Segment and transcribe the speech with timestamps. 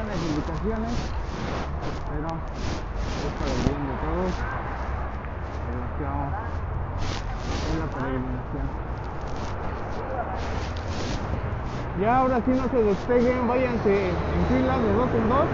[0.00, 0.94] instrucciones, indicaciones,
[2.08, 2.28] pero
[3.20, 4.32] es para el bien de todos.
[7.78, 8.66] La peregrinación.
[12.00, 15.44] Ya ahora sí no se despeguen, váyanse en filas de dos en dos.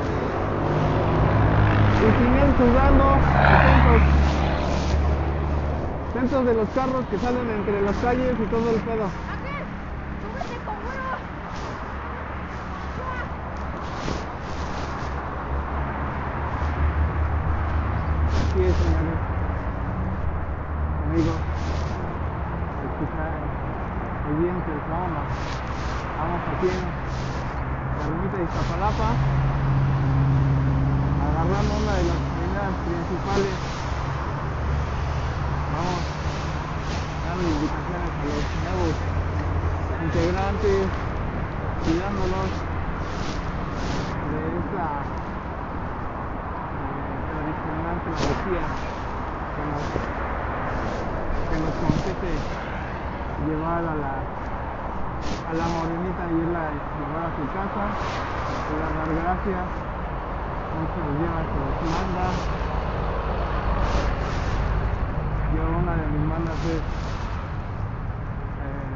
[1.99, 4.03] Y ir sudando, atentos,
[6.11, 9.07] atentos de los carros que salen entre las calles y todo el pedo.
[18.37, 19.19] Así es, señores.
[21.07, 21.41] Amigos,
[22.87, 23.33] escuchar
[24.29, 25.27] el viento, vámonos.
[26.17, 29.09] Vamos aquí en la ermita de Iztapalapa,
[31.29, 33.57] agarrando una de las avenidas principales.
[35.77, 36.01] Vamos
[37.21, 38.97] dando indicaciones a los nuevos
[40.09, 40.89] integrantes,
[41.85, 42.49] cuidándonos
[44.33, 44.87] de esta
[46.81, 48.65] eh, tradicional travesía
[49.53, 49.85] que nos,
[51.45, 52.33] que nos compete
[53.45, 54.17] llevar a la
[55.47, 57.87] a la morenita y irla a llevar a su casa,
[58.67, 59.63] ir a dar gracias,
[60.75, 62.27] muchos lleva se los manda.
[65.55, 66.83] Yo una de mis mandas es
[68.67, 68.91] eh,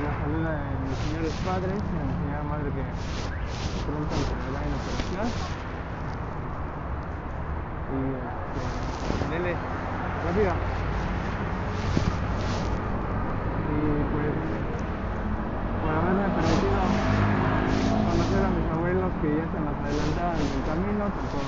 [0.00, 0.56] la salud de
[0.88, 2.32] mis señores padres y
[2.64, 5.28] madre que pronto entrará en operación.
[7.92, 9.52] Y este, dele,
[10.24, 10.52] rápido
[13.64, 13.76] y
[14.14, 14.34] pues
[15.82, 16.80] por haberme permitido
[18.08, 21.38] conocer a mis abuelos que ya se nos adelantaban en el camino, tanto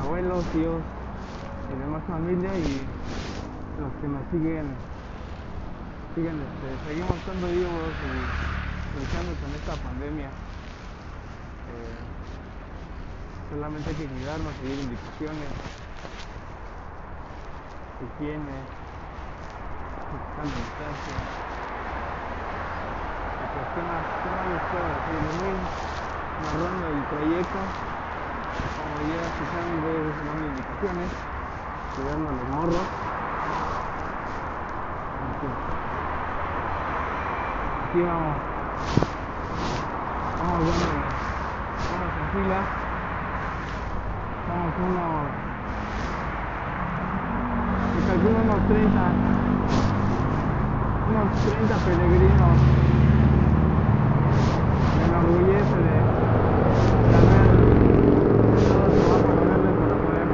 [0.00, 0.82] abuelos, tíos
[1.70, 2.82] y demás familia y
[3.80, 4.66] los que nos siguen,
[6.14, 8.51] siguen este, seguimos estando vivos y
[8.98, 10.28] luchando con esta pandemia.
[10.28, 11.98] Eh,
[13.50, 15.48] solamente hay que cuidarnos, seguir indicaciones,
[18.02, 18.56] higiene,
[20.12, 21.16] buscando distancia.
[23.52, 24.04] Pues, ¿qué más?
[24.20, 25.18] ¿Qué más les puedo decir?
[25.40, 25.56] Voy
[26.42, 27.60] narrando el trayecto.
[28.72, 31.10] Como ya escucharon, voy dando indicaciones,
[31.96, 32.86] cuidando a los morros.
[37.88, 38.51] Aquí vamos.
[40.38, 40.88] Vamos dando,
[41.90, 42.60] vamos en fila.
[44.46, 45.42] Somos unos
[47.92, 49.02] se calcula unos 30
[51.12, 52.56] unos 30 peregrinos
[54.96, 55.96] me enorgullece de,
[57.08, 57.48] de haber
[58.68, 60.28] dado trabajo verde para poder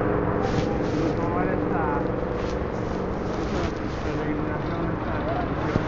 [1.19, 1.83] tomar esta,
[3.43, 3.63] esta
[4.05, 5.79] peregrinación, esta tradición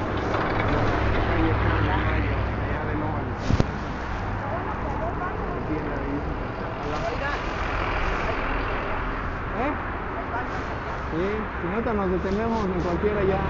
[1.15, 3.35] la calle San de Mayo, allá de Loma de
[5.61, 7.11] aquí en la bellísima Iztapalapa.
[9.61, 9.73] ¿Eh?
[11.11, 11.27] Sí,
[11.61, 13.41] si no te nos detenemos en cualquiera ya.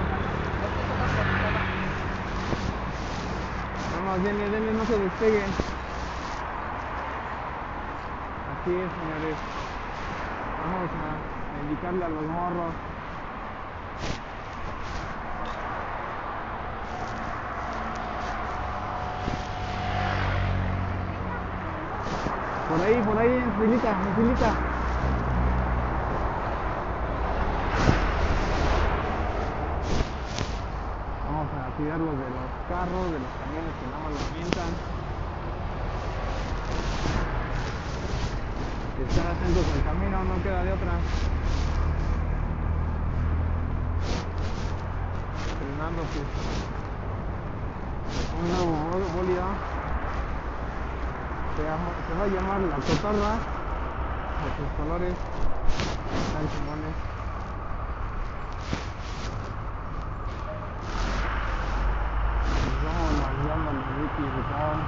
[3.95, 5.51] Vamos, denle, denle, no se despeguen.
[8.51, 9.37] Así es, señores.
[10.57, 10.89] Vamos
[11.81, 12.73] a indicarle a los morros.
[22.69, 24.53] Por ahí, por ahí, en filita, en filita.
[31.25, 34.71] Vamos a cuidarlos de los carros, de los camiones que nada más los mientan.
[39.01, 41.30] Estar atentos al camino, no queda de otra.
[46.11, 46.27] Frenando
[48.05, 49.43] pues, un nuevo bó- bólido.
[51.55, 53.33] Se, llama- se va a llamar la cotorra
[54.41, 55.15] por sus colores
[56.33, 56.95] tan chingones.
[61.51, 64.79] Nos vamos ayudando a los Ricky Ricón.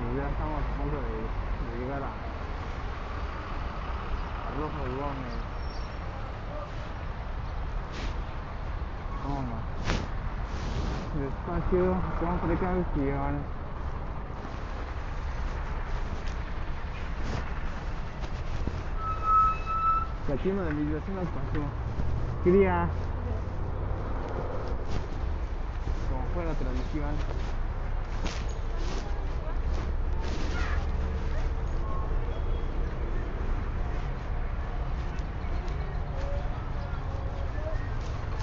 [0.00, 1.02] Y ya estamos a punto de,
[1.70, 2.10] de llegar a,
[4.46, 5.49] a Rojo Gómez.
[11.50, 13.60] Despacio, con precaución.
[20.28, 21.64] La chima de mis vecinos pasó.
[22.44, 22.88] Cría.
[26.08, 27.14] Como fue la tradición.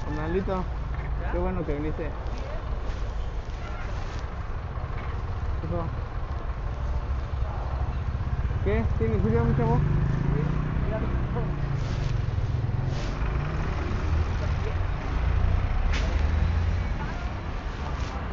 [0.10, 0.64] Ronaldito,
[1.32, 2.10] qué bueno que viniste.
[5.62, 5.84] ¿Qué pasó?
[8.68, 8.84] ¿Qué?
[8.98, 9.80] ¿Tienes frío, mi chavo?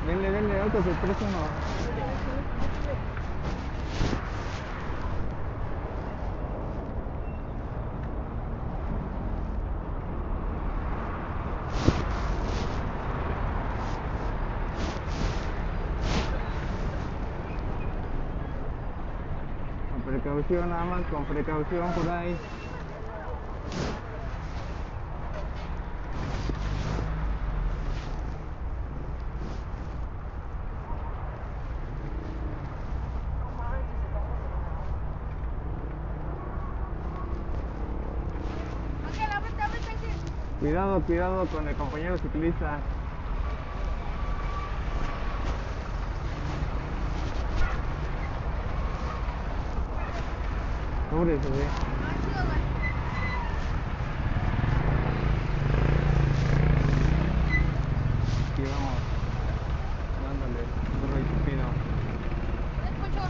[0.09, 1.39] Denle, denle, ahorita se presta uno.
[20.05, 22.37] Con precaución nada más, con precaución por ahí.
[40.61, 42.81] Cuidado, cuidado con el compañero ciclista.
[51.25, 51.63] Pobre ese güey.
[51.63, 52.61] Ah, chido, güey.
[58.53, 58.99] Aquí vamos
[60.23, 60.63] dándole
[61.01, 61.67] duro y supino.
[62.83, 63.25] Ven, Poncho.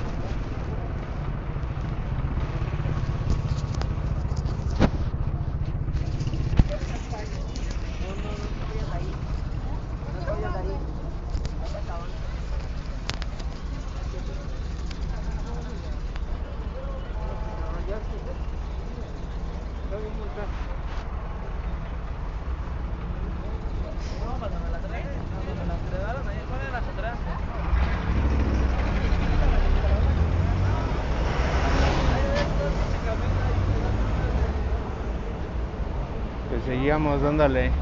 [36.94, 37.72] Seguíamos dándole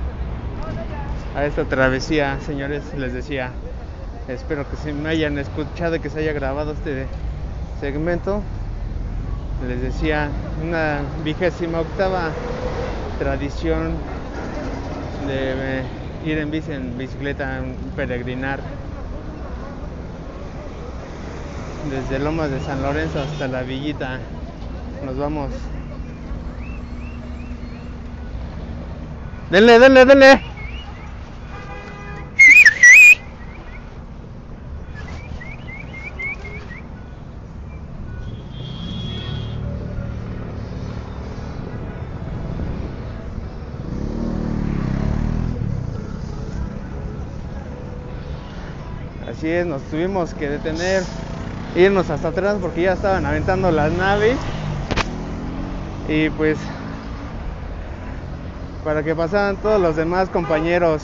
[1.37, 3.51] a esta travesía, señores, les decía.
[4.27, 7.07] Espero que se me hayan escuchado y que se haya grabado este
[7.79, 8.41] segmento.
[9.69, 10.31] Les decía,
[10.63, 12.31] una vigésima octava
[13.19, 13.97] tradición
[15.27, 15.83] de eh,
[16.25, 17.61] ir en bici, en bicicleta,
[17.95, 18.61] peregrinar
[21.91, 24.21] desde Lomas de San Lorenzo hasta la Villita.
[25.05, 25.51] Nos vamos.
[29.53, 30.41] Denle, denle, denle.
[49.29, 51.03] Así es, nos tuvimos que detener,
[51.77, 54.39] irnos hasta atrás porque ya estaban aventando las naves.
[56.09, 56.57] Y pues
[58.85, 61.03] para que pasaran todos los demás compañeros.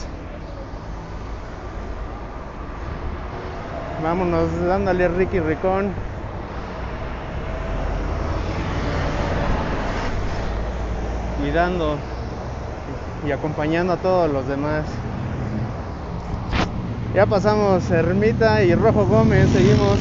[4.03, 5.91] Vámonos dándole Ricky Ricón.
[11.39, 11.97] Cuidando
[13.25, 14.85] y acompañando a todos los demás.
[17.15, 19.97] Ya pasamos Ermita y Rojo Gómez, seguimos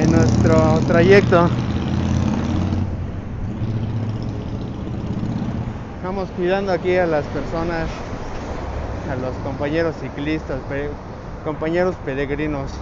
[0.00, 1.48] en nuestro trayecto.
[6.18, 7.88] Vamos cuidando aquí a las personas,
[9.08, 10.60] a los compañeros ciclistas,
[11.44, 12.72] compañeros peregrinos.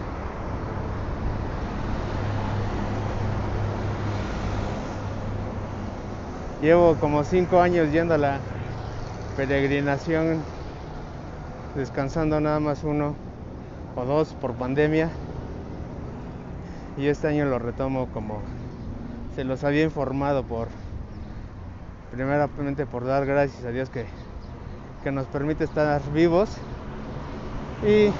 [6.62, 8.38] Llevo como cinco años yendo a la
[9.36, 10.40] peregrinación,
[11.74, 13.14] descansando nada más uno
[13.96, 15.10] o dos por pandemia.
[16.96, 18.40] Y este año lo retomo como
[19.34, 20.68] se los había informado por
[22.16, 24.06] primeramente por dar gracias a Dios que,
[25.04, 26.48] que nos permite estar vivos
[27.86, 28.10] y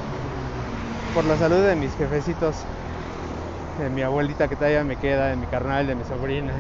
[1.14, 2.56] por la salud de mis jefecitos,
[3.80, 6.52] de mi abuelita que todavía me queda, de mi carnal, de mi sobrina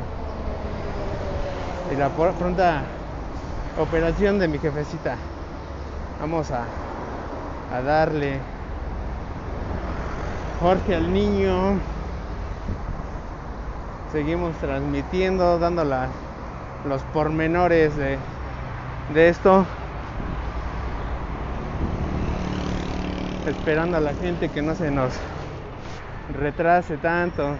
[1.92, 2.82] y la pronta
[3.78, 5.16] operación de mi jefecita.
[6.18, 6.64] Vamos a,
[7.76, 8.38] a darle
[10.58, 11.74] Jorge al niño.
[14.10, 15.84] Seguimos transmitiendo, dando
[16.86, 18.18] los pormenores de,
[19.12, 19.66] de esto.
[23.46, 25.12] esperando a la gente que no se nos
[26.36, 27.56] retrase tanto.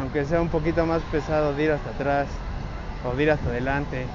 [0.00, 2.28] Aunque sea un poquito más pesado de ir hasta atrás
[3.04, 4.06] o de ir hasta adelante,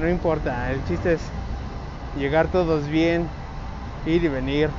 [0.00, 1.22] no importa, el chiste es
[2.18, 3.28] llegar todos bien,
[4.06, 4.70] ir y venir,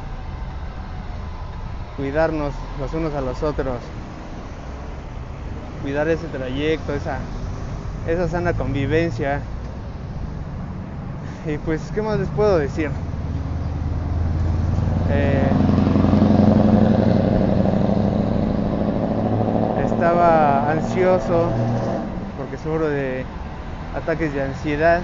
[1.97, 3.77] cuidarnos los unos a los otros,
[5.81, 7.17] cuidar ese trayecto, esa,
[8.07, 9.41] esa sana convivencia.
[11.45, 12.89] Y pues, ¿qué más les puedo decir?
[15.11, 15.49] Eh,
[19.83, 21.49] estaba ansioso
[22.37, 23.25] porque seguro de
[23.95, 25.01] ataques de ansiedad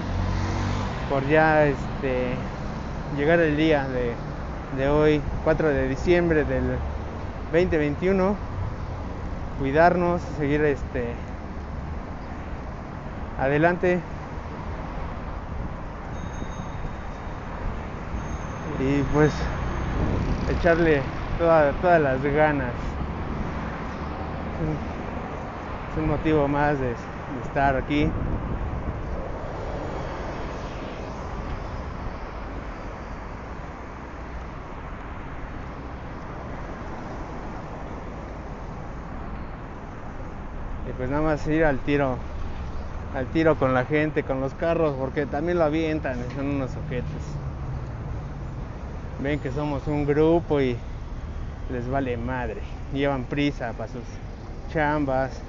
[1.08, 2.34] por ya este
[3.16, 3.86] llegar el día
[4.76, 6.62] de, hoy 4 de diciembre del
[7.52, 8.36] 2021
[9.58, 11.04] cuidarnos seguir este
[13.40, 13.98] adelante
[18.80, 19.32] y pues
[20.58, 21.00] echarle
[21.38, 22.72] toda- todas las ganas
[25.92, 26.94] es un motivo más de
[27.44, 28.08] estar aquí.
[40.98, 42.16] Pues nada más ir al tiro,
[43.14, 47.04] al tiro con la gente, con los carros, porque también lo avientan, son unos ojetes.
[49.22, 50.76] Ven que somos un grupo y
[51.70, 52.60] les vale madre.
[52.92, 54.02] Llevan prisa para sus
[54.72, 55.40] chambas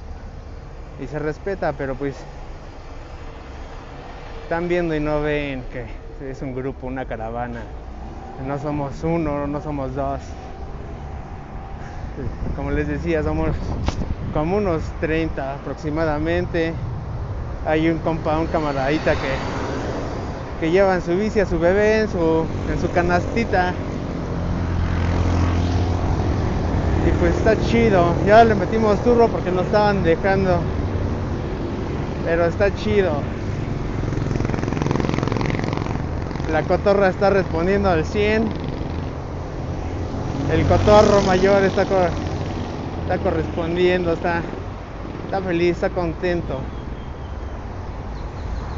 [1.02, 2.16] y se respeta, pero pues
[4.44, 5.86] están viendo y no ven que
[6.30, 7.62] es un grupo, una caravana.
[8.46, 10.22] No somos uno, no somos dos.
[12.56, 13.50] Como les decía, somos
[14.34, 16.74] como unos 30 aproximadamente.
[17.66, 19.40] Hay un compa, un camaradita que,
[20.60, 23.76] que llevan su bici a su bebé en su, en su canastita.
[27.02, 28.16] Y pues está chido.
[28.26, 30.60] Ya le metimos turro porque nos estaban dejando.
[32.24, 33.22] Pero está chido.
[36.52, 38.52] La cotorra está respondiendo al 100.
[40.50, 42.12] El cotorro mayor está, co-
[43.10, 44.44] está correspondiendo, está,
[45.26, 46.60] está feliz, está contento.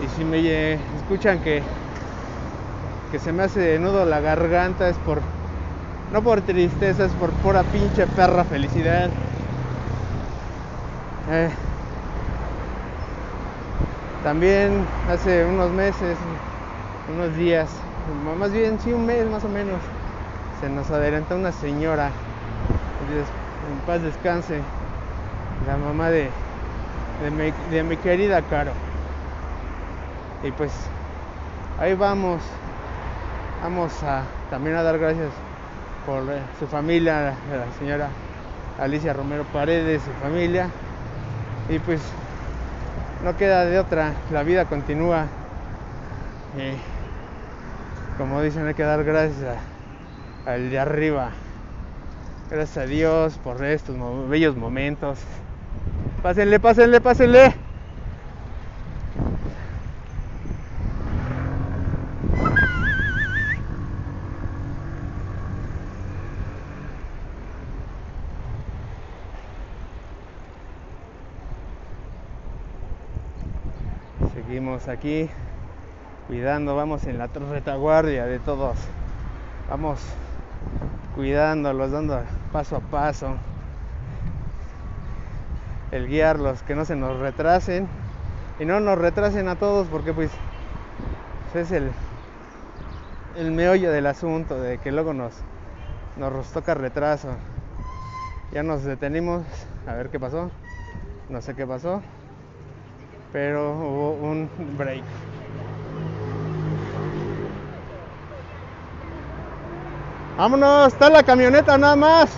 [0.02, 1.62] Y si me escuchan que,
[3.12, 5.20] que se me hace de nudo la garganta es por,
[6.14, 9.10] no por tristeza, es por pura pinche perra felicidad.
[11.30, 11.50] Eh,
[14.24, 14.72] también
[15.12, 16.16] hace unos meses,
[17.14, 17.70] unos días,
[18.40, 19.82] más bien sí un mes más o menos,
[20.62, 22.12] se nos adelantó una señora,
[23.12, 23.28] Dios,
[23.70, 24.62] en paz descanse,
[25.68, 26.30] la mamá de,
[27.70, 28.72] de, mi, querida Caro.
[30.44, 30.72] Y pues
[31.80, 32.42] ahí vamos,
[33.62, 35.30] vamos a también a dar gracias
[36.06, 38.10] por eh, su familia, la señora
[38.80, 40.70] Alicia Romero Paredes, su familia.
[41.70, 42.02] Y pues
[43.24, 45.26] no queda de otra, la vida continúa.
[46.58, 49.58] Y como dicen, hay que dar gracias
[50.46, 51.32] al de arriba.
[52.52, 53.96] Gracias a Dios por estos
[54.28, 55.20] bellos momentos.
[56.22, 57.54] Pásenle, pásenle, pásenle.
[74.34, 75.30] Seguimos aquí
[76.28, 78.78] cuidando, vamos en la retaguardia de todos.
[79.70, 80.02] Vamos
[81.16, 83.36] cuidándolos, dando paso a paso.
[85.92, 87.88] El guiarlos, que no se nos retrasen.
[88.60, 90.32] Y no nos retrasen a todos porque pues,
[91.56, 91.92] es el,
[93.36, 95.34] el meollo del asunto, de que luego nos,
[96.18, 97.30] nos toca retraso.
[98.52, 99.44] Ya nos detenimos
[99.88, 100.52] a ver qué pasó.
[101.30, 102.02] No sé qué pasó
[103.32, 105.04] pero hubo un break.
[110.38, 112.30] Vámonos, está la camioneta nada más.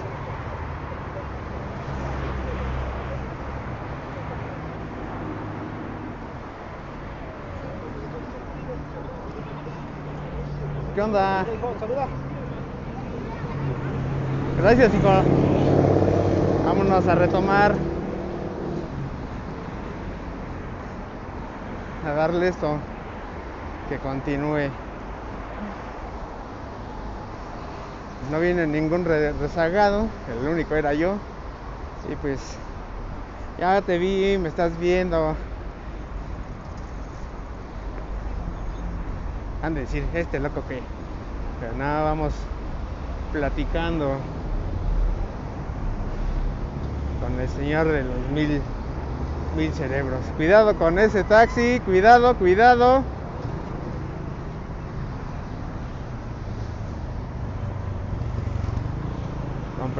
[10.95, 11.45] ¿Qué onda?
[14.59, 15.09] Gracias, hijo.
[16.65, 17.73] Vámonos a retomar.
[22.05, 22.77] A darle esto.
[23.89, 24.69] Que continúe.
[28.31, 30.07] No viene ningún re- rezagado.
[30.41, 31.15] El único era yo.
[32.11, 32.39] Y pues
[33.59, 35.35] Ya te vi, me estás viendo.
[39.61, 40.81] Han de decir, este loco que.
[41.59, 42.33] Pero nada, vamos
[43.31, 44.17] platicando
[47.21, 48.61] con el señor de los mil,
[49.57, 50.19] mil cerebros.
[50.35, 53.03] Cuidado con ese taxi, cuidado, cuidado.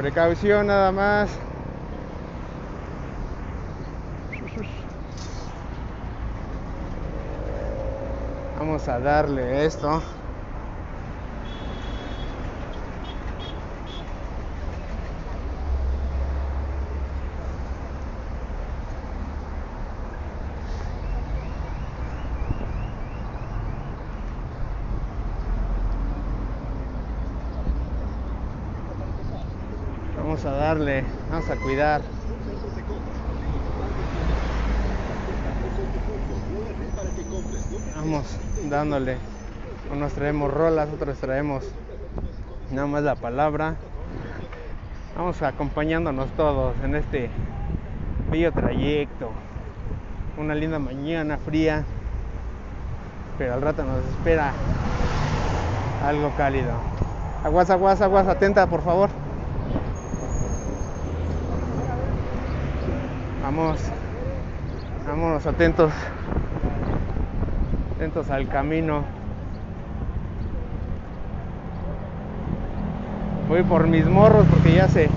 [0.04, 1.30] Precaución nada más.
[8.58, 10.02] Vamos a darle esto.
[30.34, 31.04] Vamos a darle,
[31.50, 32.00] a cuidar.
[37.96, 38.24] Vamos
[38.70, 39.16] dándole.
[39.92, 41.64] Unos traemos rolas, otros traemos
[42.70, 43.74] nada más la palabra.
[45.16, 47.30] Vamos acompañándonos todos en este
[48.30, 49.30] bello trayecto.
[50.38, 51.84] Una linda mañana fría,
[53.38, 54.52] pero al rato nos espera
[56.06, 56.72] algo cálido.
[57.44, 59.23] Aguas, aguas, aguas, atenta por favor.
[63.56, 63.78] Vamos,
[65.06, 65.92] vámonos atentos,
[67.94, 69.04] atentos al camino.
[73.48, 75.08] Voy por mis morros porque ya se,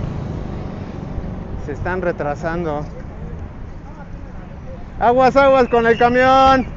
[1.65, 2.85] se están retrasando.
[4.99, 6.76] Aguas, aguas con el camión.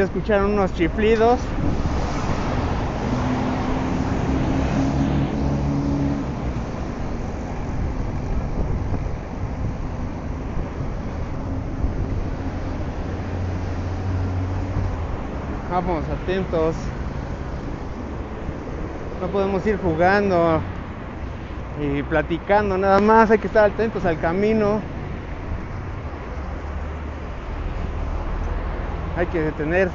[0.00, 1.38] Ya escucharon unos chiflidos.
[15.70, 16.74] Vamos atentos.
[19.20, 20.62] No podemos ir jugando
[21.78, 23.30] y platicando nada más.
[23.30, 24.80] Hay que estar atentos al camino.
[29.20, 29.90] Hay que tener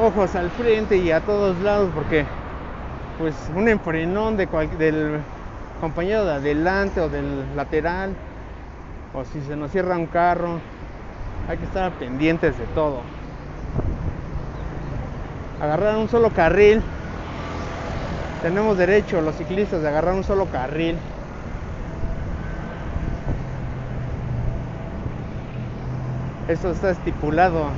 [0.00, 2.24] ojos al frente y a todos lados porque
[3.18, 4.48] pues un enfrenón del
[5.80, 8.14] compañero de adelante o del lateral
[9.12, 10.60] o si se nos cierra un carro
[11.48, 13.00] hay que estar pendientes de todo.
[15.60, 16.80] Agarrar un solo carril
[18.42, 20.96] tenemos derecho los ciclistas de agarrar un solo carril
[26.52, 27.68] Eso está estipulado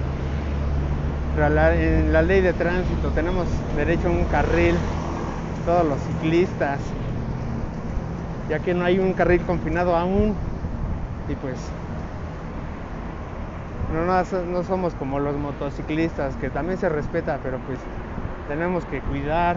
[1.39, 3.11] en la ley de tránsito.
[3.11, 4.75] Tenemos derecho a un carril,
[5.65, 6.81] todos los ciclistas,
[8.51, 10.35] ya que no hay un carril confinado aún.
[11.29, 11.55] Y pues
[13.95, 17.79] no, no somos como los motociclistas, que también se respeta, pero pues
[18.49, 19.57] tenemos que cuidar,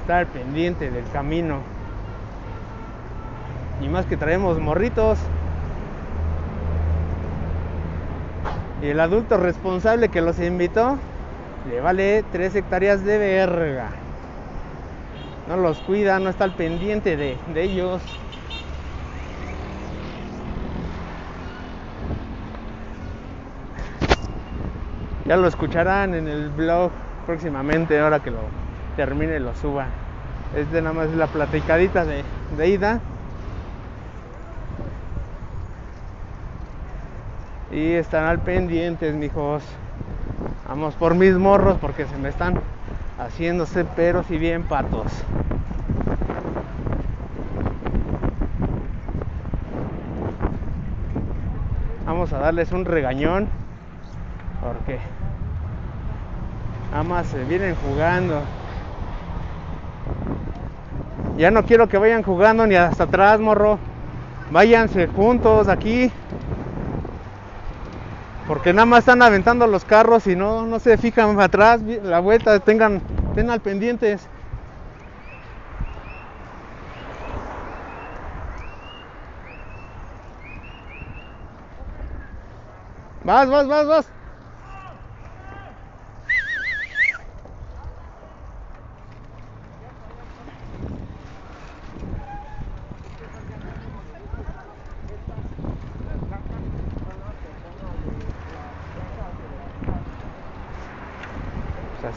[0.00, 1.58] estar pendiente del camino.
[3.82, 5.18] Y más que traemos morritos,
[8.82, 10.98] Y el adulto responsable que los invitó
[11.68, 13.90] le vale 3 hectáreas de verga.
[15.48, 18.00] No los cuida, no está al pendiente de, de ellos.
[25.26, 26.90] Ya lo escucharán en el blog
[27.26, 28.38] próximamente, ahora que lo
[28.96, 29.86] termine y lo suba.
[30.56, 32.24] Este nada más es la platicadita de,
[32.56, 33.00] de ida.
[37.70, 39.62] Y están al pendientes, mijos.
[40.68, 42.60] Vamos por mis morros porque se me están
[43.18, 45.06] haciéndose peros y bien patos.
[52.06, 53.48] Vamos a darles un regañón
[54.62, 54.98] porque
[56.92, 58.42] nada se vienen jugando.
[61.36, 63.78] Ya no quiero que vayan jugando ni hasta atrás, morro.
[64.50, 66.10] Váyanse juntos aquí
[68.50, 72.58] porque nada más están aventando los carros y no, no se fijan atrás, la vuelta,
[72.58, 73.00] tengan,
[73.32, 74.26] tengan pendientes.
[83.22, 84.06] Vas, vas, vas, vas.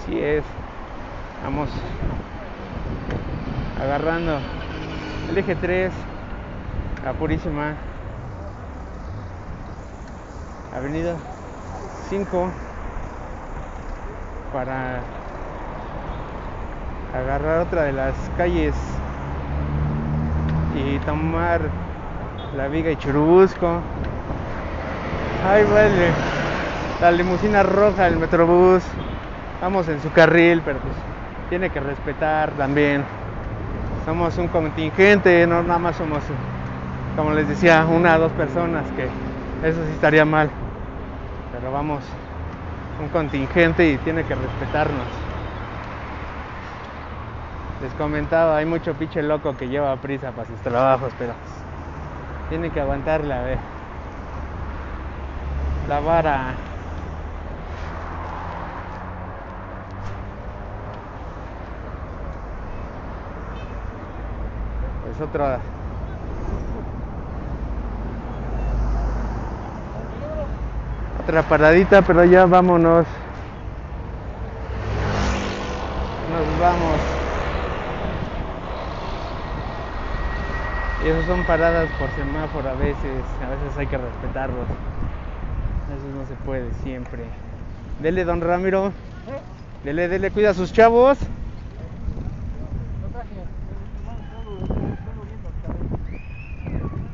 [0.04, 0.44] Así es.
[1.44, 1.70] Vamos
[3.94, 4.40] agarrando
[5.30, 5.92] el eje 3,
[7.06, 7.76] la Purísima,
[10.76, 11.14] Avenida
[12.10, 12.50] 5,
[14.52, 15.00] para
[17.16, 18.74] agarrar otra de las calles
[20.76, 21.62] y tomar
[22.58, 23.80] la Viga y Churubusco.
[25.48, 26.10] Ay, vale.
[27.00, 28.82] La limusina roja del Metrobús.
[29.62, 30.96] Vamos en su carril, pero pues
[31.50, 33.04] tiene que respetar también.
[34.06, 36.24] Somos un contingente, no nada más somos,
[37.16, 39.06] como les decía, una o dos personas, que
[39.68, 40.50] eso sí estaría mal.
[41.54, 42.04] Pero vamos,
[43.00, 45.08] un contingente y tiene que respetarnos.
[47.82, 51.34] Les comentaba, hay mucho pinche loco que lleva prisa para sus trabajos, pero
[52.50, 53.60] tiene que aguantarla, a ver.
[55.88, 56.73] La vara.
[65.14, 65.60] Es otra.
[71.22, 73.06] Otra paradita, pero ya vámonos.
[76.32, 77.00] Nos vamos.
[81.06, 82.96] Y esas son paradas por semáforo a veces,
[83.46, 84.66] a veces hay que respetarlos.
[85.96, 87.24] Eso no se puede siempre.
[88.02, 88.92] Dele, don Ramiro.
[89.84, 91.20] Dele, dele, cuida a sus chavos.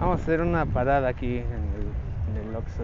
[0.10, 2.82] Vamos a hacer una parada aquí en el, en el Oxxo.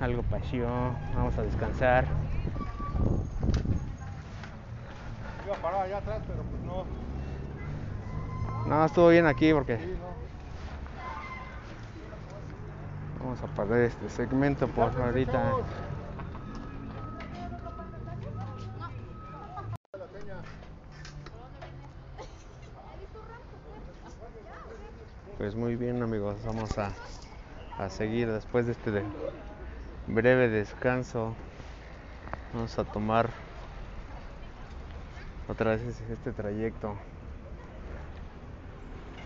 [0.00, 0.96] Algo pasión.
[1.14, 2.06] Vamos a descansar.
[5.46, 6.84] Iba a parar allá atrás, pero pues no.
[8.68, 9.94] No, estuvo bien aquí porque Sí,
[13.20, 13.24] no.
[13.24, 15.52] vamos a parar este segmento por ahorita.
[25.40, 26.92] Pues muy bien amigos, vamos a,
[27.78, 29.02] a seguir después de este
[30.06, 31.34] breve descanso.
[32.52, 33.30] Vamos a tomar
[35.48, 36.94] otra vez es- este trayecto.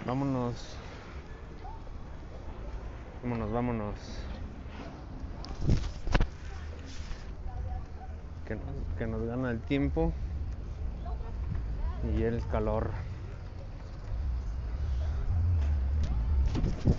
[0.06, 0.76] Vámonos.
[3.24, 3.94] Vámonos, vámonos.
[8.46, 8.56] Que
[8.98, 10.12] que nos gana el tiempo
[12.16, 12.92] y el calor.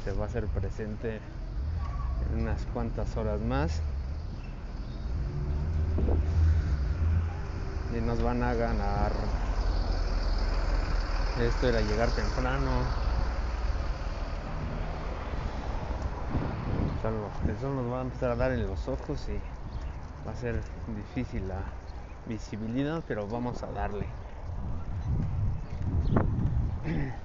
[0.04, 1.20] Se va a hacer presente
[2.32, 3.82] en unas cuantas horas más.
[7.98, 9.12] Y nos van a ganar.
[11.42, 12.70] Esto era llegar temprano.
[17.48, 19.40] El sol- nos va a empezar a dar en los ojos y
[20.28, 20.56] va a ser
[20.96, 21.60] difícil la
[22.28, 24.06] visibilidad, pero vamos a darle.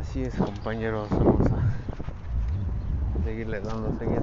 [0.00, 4.20] Así es, compañeros, vamos a seguirle dando, seguir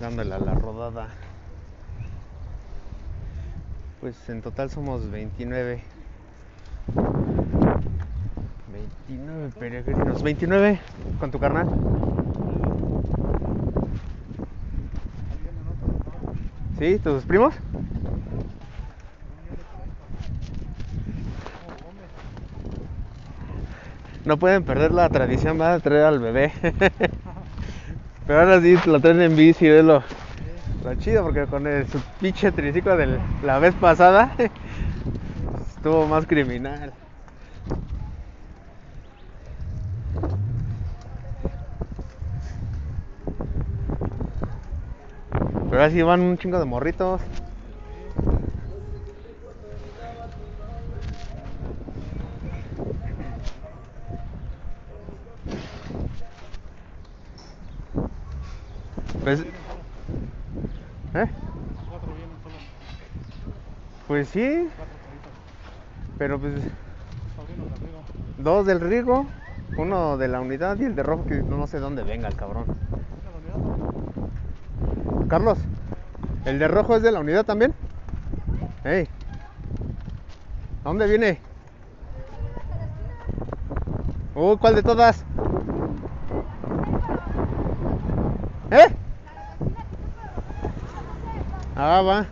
[0.00, 1.08] dándole a la rodada.
[4.00, 5.82] Pues en total somos 29.
[9.06, 10.22] 29 peregrinos.
[10.22, 10.80] 29
[11.20, 11.68] con tu carnal.
[16.78, 16.98] ¿Sí?
[16.98, 17.54] ¿Tus primos?
[24.24, 26.52] No pueden perder la tradición, va a traer al bebé.
[28.26, 30.02] Pero ahora sí lo traen en bici, es lo,
[31.00, 34.32] chido, porque con el, su pinche triciclo de la vez pasada
[35.76, 36.92] estuvo más criminal.
[45.68, 47.20] Pero ahora sí van un chingo de morritos.
[59.32, 59.46] Pues,
[61.14, 61.30] ¿eh?
[64.06, 64.68] Pues sí,
[66.18, 66.52] pero pues
[68.36, 69.24] dos del Rigo,
[69.78, 72.66] uno de la unidad y el de rojo que no sé dónde venga el cabrón.
[75.28, 75.58] Carlos,
[76.44, 77.72] ¿el de rojo es de la unidad también?
[78.84, 79.08] Ey,
[80.84, 81.38] ¿a dónde viene?
[84.34, 85.24] Uh, ¿cuál de todas?
[91.84, 92.26] Ah, va.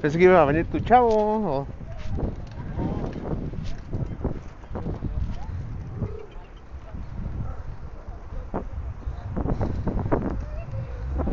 [0.00, 1.08] Pensé que iba a venir tu chavo.
[1.10, 1.66] O...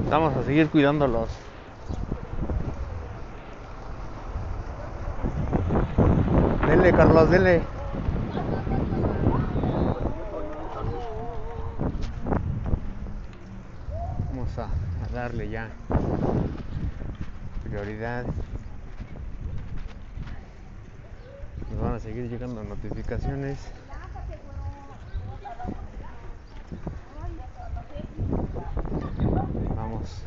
[0.09, 1.48] Vamos a seguir cuidándolos.
[6.99, 7.61] Carlos, dele.
[14.27, 15.69] Vamos a, a darle ya
[17.63, 18.25] prioridad.
[21.71, 23.71] Nos van a seguir llegando notificaciones.
[29.73, 30.21] Vamos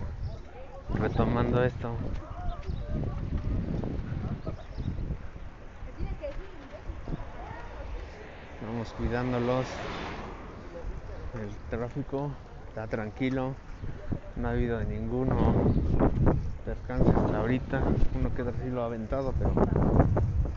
[0.95, 1.95] retomando esto.
[8.91, 9.65] Cuidándolos.
[11.41, 12.31] El tráfico
[12.69, 13.55] está tranquilo.
[14.35, 15.37] No ha habido ninguno
[16.65, 17.81] percance hasta ahorita.
[18.19, 19.53] Uno que sí lo ha aventado, pero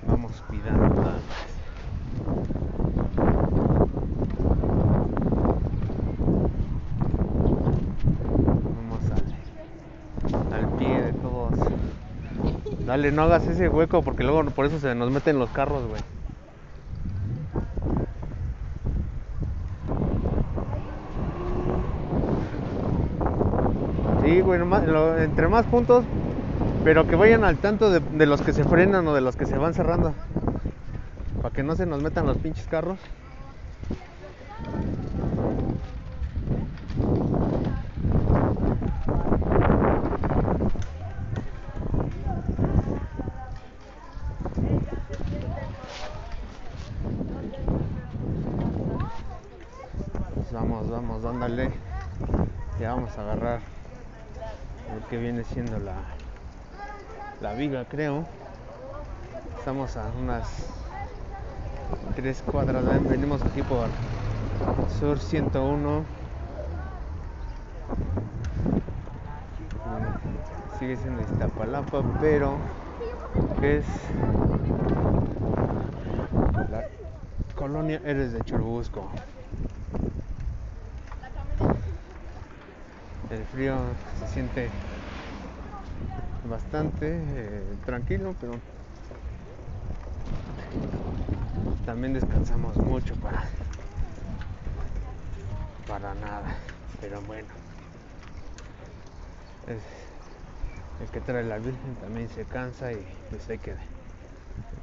[0.07, 0.95] vamos cuidando.
[8.75, 9.01] Vamos
[10.51, 11.53] al, al pie de todos.
[12.85, 16.14] Dale, no hagas ese hueco porque luego por eso se nos meten los carros, güey.
[24.25, 24.59] Sí, güey,
[25.19, 26.03] entre más puntos,
[26.83, 29.55] pero que vayan al tanto de, los que se frenan o de los que se
[29.55, 30.15] van cerrando.
[31.43, 32.97] Para que no se nos metan los pinches carros.
[50.51, 51.69] Vamos, vamos, dándole.
[52.79, 53.74] Ya vamos a agarrar
[55.09, 55.95] que viene siendo la,
[57.41, 58.25] la viga, creo.
[59.59, 60.47] Estamos a unas
[62.15, 62.85] tres cuadras.
[62.85, 63.07] ¿ven?
[63.07, 63.87] Venimos aquí por
[64.99, 65.99] Sur 101.
[69.85, 72.57] Mm, Sigue siendo Iztapalapa, pero
[73.61, 73.85] es
[76.71, 76.83] la
[77.55, 79.09] colonia Eres de Churubusco.
[83.29, 83.75] El frío
[84.19, 84.69] se siente
[86.49, 88.59] bastante eh, tranquilo, pero
[91.85, 93.43] también descansamos mucho para
[95.87, 96.47] para nada.
[96.99, 97.47] Pero bueno,
[99.67, 99.83] es-
[101.01, 103.75] el que trae la Virgen también se cansa y pues hay que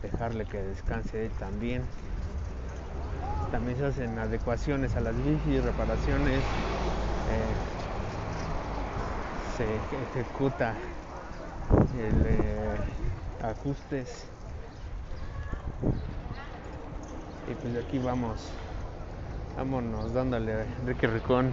[0.02, 1.82] dejarle que descanse él también.
[3.50, 6.44] También se hacen adecuaciones a las bicis, reparaciones.
[7.28, 7.54] eh,
[9.56, 10.76] se ejecuta
[11.98, 12.76] el eh,
[13.42, 14.24] ajustes.
[17.50, 18.50] Y pues de aquí vamos.
[19.56, 21.52] Vámonos dándole Enrique Ricón.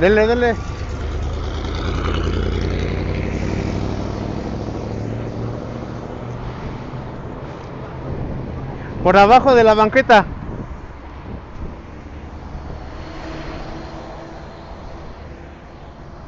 [0.00, 0.54] Dele dele
[9.06, 10.26] Por abajo de la banqueta.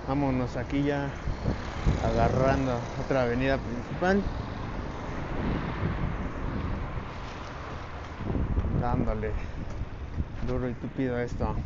[0.07, 1.09] Vámonos aquí ya
[2.07, 4.23] agarrando otra avenida principal.
[8.81, 9.33] Dándole
[10.47, 11.57] duro y tupido esto.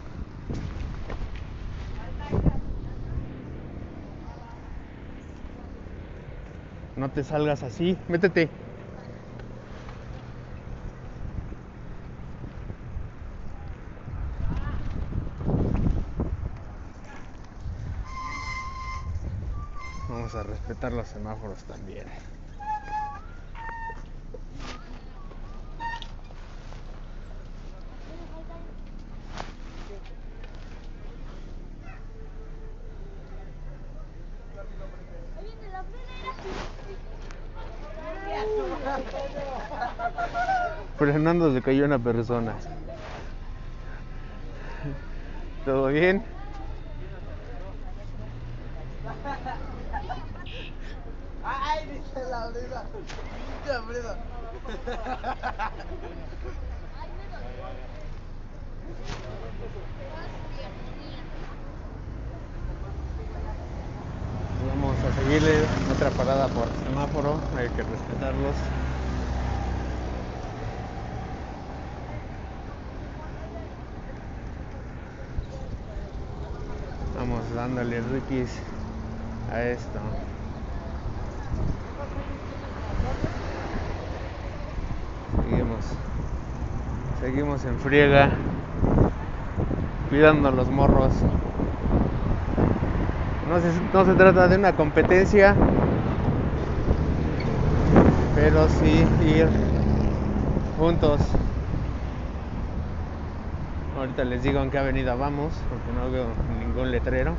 [6.96, 8.48] No te salgas así, métete.
[20.08, 20.42] Vamos a
[20.90, 22.06] los semáforos también.
[41.22, 42.54] Fernando se cayó una persona.
[45.64, 46.24] ¿Todo bien?
[51.44, 52.84] Ay, dice la brida.
[53.62, 54.16] Dice la brida.
[64.68, 68.56] Vamos a seguirle otra parada por semáforo, hay que respetarlos.
[77.18, 78.21] Vamos Vamos
[79.52, 79.98] a esto.
[85.50, 85.84] Seguimos.
[87.20, 88.30] Seguimos en friega.
[90.08, 91.12] Cuidando los morros.
[93.50, 95.54] No se, no se trata de una competencia,
[98.34, 99.48] pero sí ir
[100.78, 101.20] juntos.
[103.98, 107.34] Ahorita les digo en qué avenida vamos, porque no veo ningún letrero.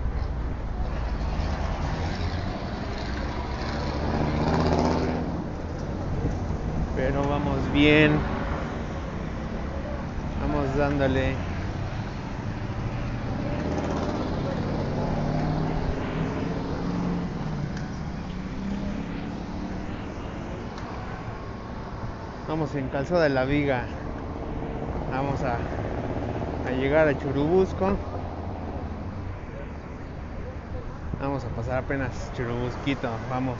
[7.05, 8.13] Pero vamos bien.
[10.41, 11.35] Vamos dándole.
[22.47, 23.83] Vamos en Calzada de la Viga.
[25.11, 25.57] Vamos a,
[26.69, 27.97] a llegar a Churubusco.
[31.19, 33.09] Vamos a pasar apenas Churubusquito.
[33.29, 33.57] Vamos.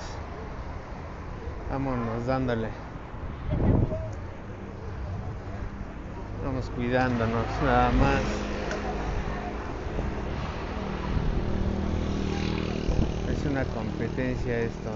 [1.70, 2.83] Vámonos dándole.
[6.72, 8.22] Cuidándonos nada más.
[13.32, 14.90] Es una competencia esto.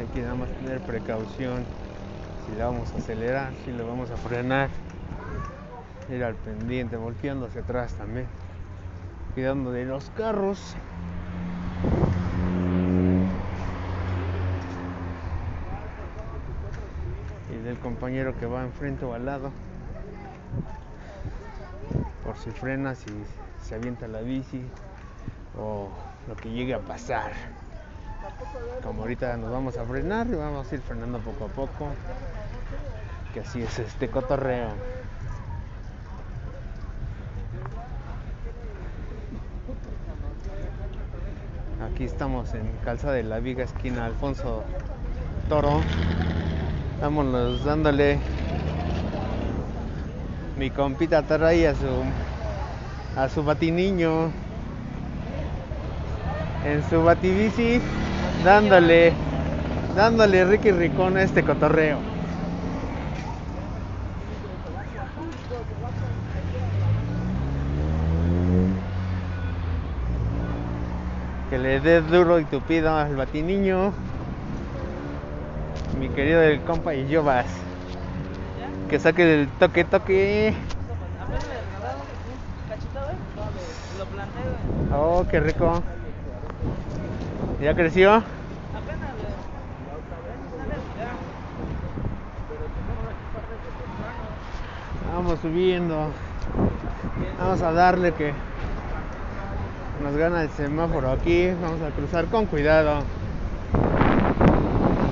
[0.00, 1.64] Hay que nada más tener precaución.
[2.46, 4.70] Si le vamos a acelerar, si le vamos a frenar.
[6.10, 8.26] Ir al pendiente, volteando hacia atrás también.
[9.34, 10.76] Cuidando de los carros.
[17.52, 19.50] Y del compañero que va enfrente o al lado.
[22.42, 23.06] Si frena, si
[23.62, 24.62] se avienta la bici
[25.58, 25.88] o
[26.28, 27.32] lo que llegue a pasar.
[28.82, 31.88] Como ahorita nos vamos a frenar y vamos a ir frenando poco a poco.
[33.34, 34.68] Que así es este cotorreo.
[41.92, 44.62] Aquí estamos en Calza de la Viga, esquina Alfonso
[45.48, 45.80] Toro.
[47.00, 48.18] Vámonos dándole.
[50.58, 51.86] Mi compita trae a su
[53.16, 54.32] a su batiniño
[56.64, 57.80] en su batibici
[58.44, 59.12] dándole
[59.94, 61.98] dándole Ricky Ricón a este cotorreo.
[71.50, 73.92] Que le dé duro y tupido al batiniño.
[76.00, 77.46] Mi querido el compa y yo vas.
[78.88, 80.54] Que saque del toque toque.
[84.94, 85.82] Oh, qué rico.
[87.60, 88.22] ¿Ya creció?
[95.14, 96.10] Vamos subiendo.
[97.38, 98.32] Vamos a darle que
[100.02, 101.50] nos gana el semáforo aquí.
[101.60, 103.02] Vamos a cruzar con cuidado.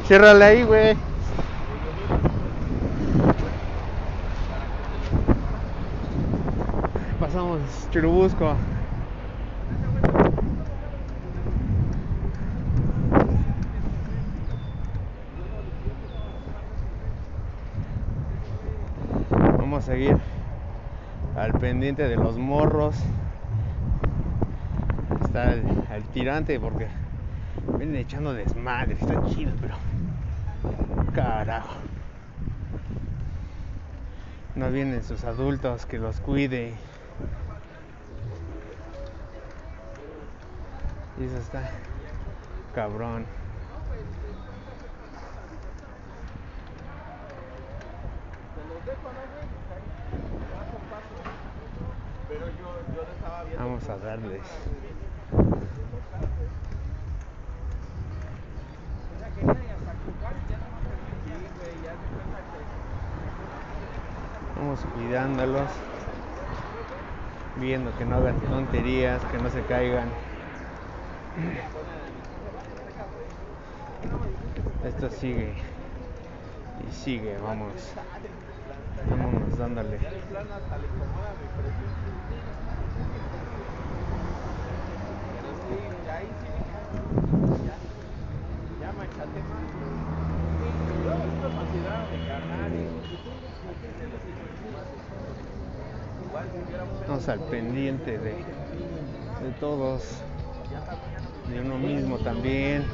[0.07, 0.97] Ciérrale ahí, güey.
[7.37, 8.57] Pasamos Churubusco.
[19.59, 20.17] Vamos a seguir
[21.37, 22.97] al pendiente de los morros.
[25.23, 26.87] Está el, tirante porque
[27.77, 28.95] vienen echando desmadre.
[28.95, 29.75] Está chido, pero.
[31.15, 31.75] Carajo.
[34.55, 36.73] No vienen sus adultos que los cuide.
[41.19, 41.71] Y eso está
[42.75, 43.25] cabrón.
[53.59, 54.43] Vamos a darles.
[64.57, 65.69] Vamos cuidándolos,
[67.57, 70.09] viendo que no hagan tonterías, que no se caigan.
[74.85, 75.55] Esto sigue
[76.79, 77.99] y sigue, vamos.
[79.03, 79.99] Vámonos dándole.
[97.07, 98.47] Vamos al pendiente de,
[99.39, 100.25] de todos,
[101.49, 102.85] de uno mismo también.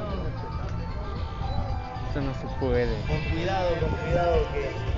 [2.10, 2.94] Eso no se puede.
[3.06, 4.92] Con cuidado, con cuidado que.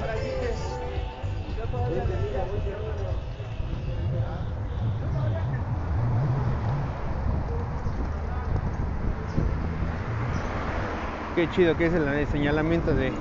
[11.34, 13.12] qué chido que es el señalamiento de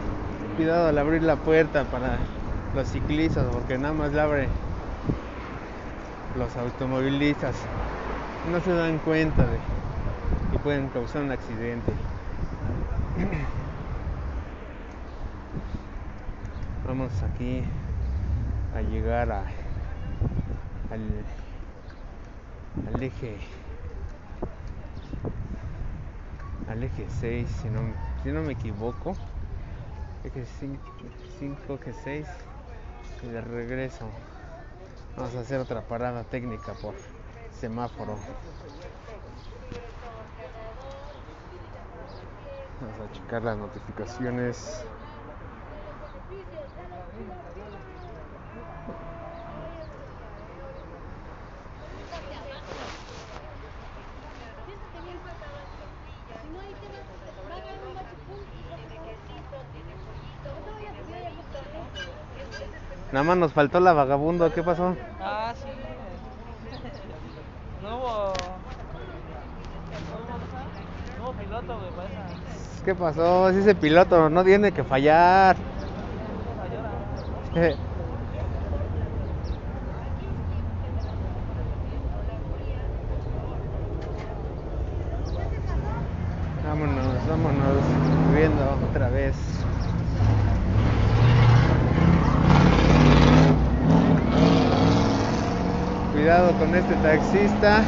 [0.56, 2.18] cuidado al abrir la puerta para
[2.76, 4.50] los ciclistas, porque nada más la abren
[6.38, 7.56] los automovilistas.
[8.52, 9.58] No se dan cuenta de
[10.64, 11.92] pueden causar un accidente.
[16.88, 17.64] Vamos aquí
[18.74, 19.44] a llegar al,
[22.94, 23.38] al eje
[26.70, 27.82] al eje 6 si no,
[28.24, 29.16] si no me equivoco.
[30.24, 30.46] Eje
[31.40, 32.28] 5 eje 6
[33.24, 34.08] y de regreso.
[35.18, 36.96] Vamos a hacer otra parada técnica por
[37.60, 38.18] semáforo
[42.84, 44.84] vamos a checar las notificaciones
[63.12, 64.96] Nada más nos faltó la vagabundo, ¿qué pasó?
[65.20, 65.68] Ah, sí.
[67.84, 68.34] No hubo.
[71.20, 72.73] No hubo piloto, güey, para esa.
[72.86, 73.50] ¿Qué pasó?
[73.54, 75.56] Si ese piloto no tiene que fallar.
[86.68, 87.84] Vámonos, vámonos,
[88.34, 89.36] viendo otra vez.
[96.12, 97.86] Cuidado con este taxista.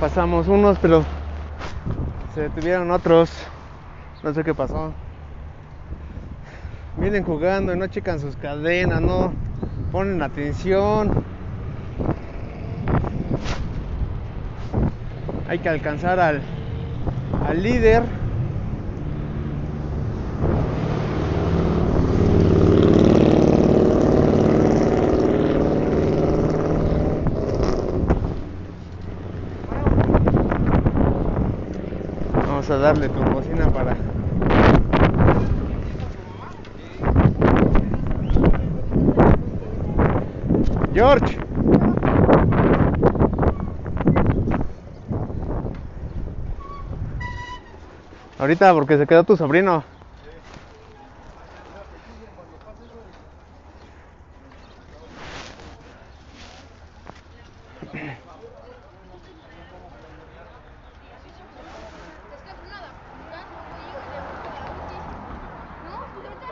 [0.00, 1.04] Pasamos unos, pero
[2.34, 3.30] se detuvieron otros.
[4.22, 4.92] No sé qué pasó.
[6.96, 9.32] Vienen jugando y no checan sus cadenas, no
[9.92, 11.24] ponen atención.
[15.48, 16.42] Hay que alcanzar al,
[17.46, 18.02] al líder.
[32.86, 33.96] Darle tu bocina para
[40.94, 41.36] George.
[48.38, 49.82] Ahorita porque se quedó tu sobrino.
[57.82, 57.88] Es
[62.42, 62.92] que nada,
[65.84, 66.46] no, pues ahorita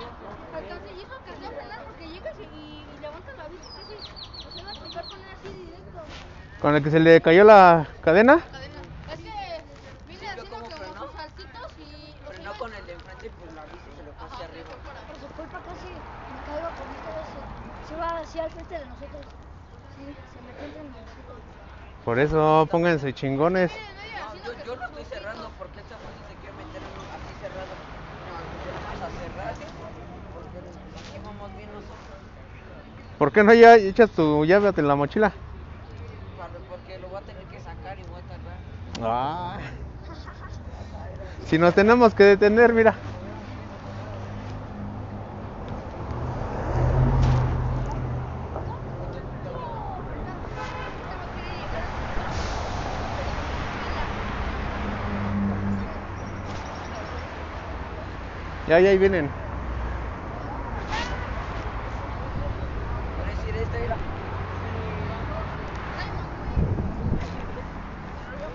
[0.52, 3.94] alcancé y eso alcancé a frenar porque llegas y, y, y levantas la bici casi,
[3.94, 6.00] o sea, va a tocar poner así directo.
[6.74, 8.40] Con el que se le cayó la cadena.
[8.50, 8.82] Cadena.
[9.12, 9.30] Es que
[10.08, 11.06] vine haciendo cómo que frenó?
[11.14, 12.14] saltitos y...
[12.26, 14.74] Frenó con el de enfrente y pues la bici se le fue hacia arriba.
[15.06, 17.30] Por su culpa casi me caigo con ustedes.
[17.86, 19.22] Se va así al frente de nosotros.
[19.94, 21.38] Sí, se metió entre nosotros.
[22.04, 23.70] Por eso pónganse chingones.
[23.70, 24.34] No,
[24.66, 27.70] yo, lo estoy cerrando porque esta fuerza se quiere meter así cerrado.
[27.70, 28.34] No,
[28.82, 29.54] vamos a cerrar
[30.34, 30.58] porque
[30.98, 32.18] aquí vamos bien nosotros.
[33.16, 35.30] ¿Por qué no ya echas tu llave en la mochila?
[35.30, 38.58] Para- Porque lo voy a tener que sacar y voy a tardar.
[39.06, 39.58] Ah.
[41.46, 42.94] Si nos tenemos que detener, mira.
[58.66, 59.28] Ya, ya ahí vienen.
[63.18, 63.96] Por decir esta era.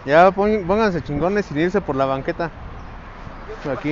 [0.10, 2.50] Ya pónganse chingones sin irse por la banqueta.
[3.72, 3.90] Aquí.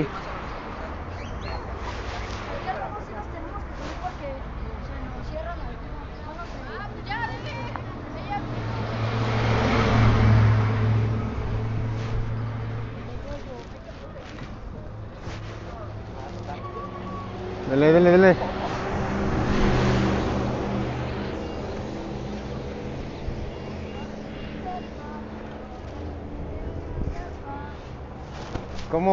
[2.65, 4.30] Ya luego sí nos tenemos que subir porque
[4.82, 6.09] se nos cierran algunos.
[6.26, 6.57] Bueno, se...
[6.74, 7.53] Ah, pues ya, dile.
[8.26, 8.41] Ella...
[17.70, 18.36] Dale, dale, dale.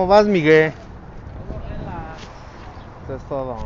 [0.05, 0.71] ¿Cómo vas, Miguel?
[3.05, 3.57] Eso es todo.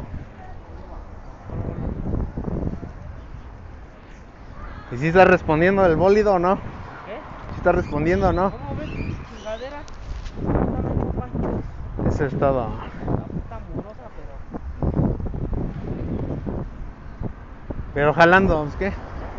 [4.92, 6.54] ¿Y si está respondiendo el bólido o no?
[6.54, 7.18] ¿Qué?
[7.50, 8.52] ¿Si está respondiendo o no?
[8.52, 8.88] ¿Cómo ves?
[8.88, 9.78] Chingadera.
[12.06, 12.68] Eso es todo.
[17.94, 18.14] Pero.
[18.14, 18.92] Jalando, pues, ¿qué?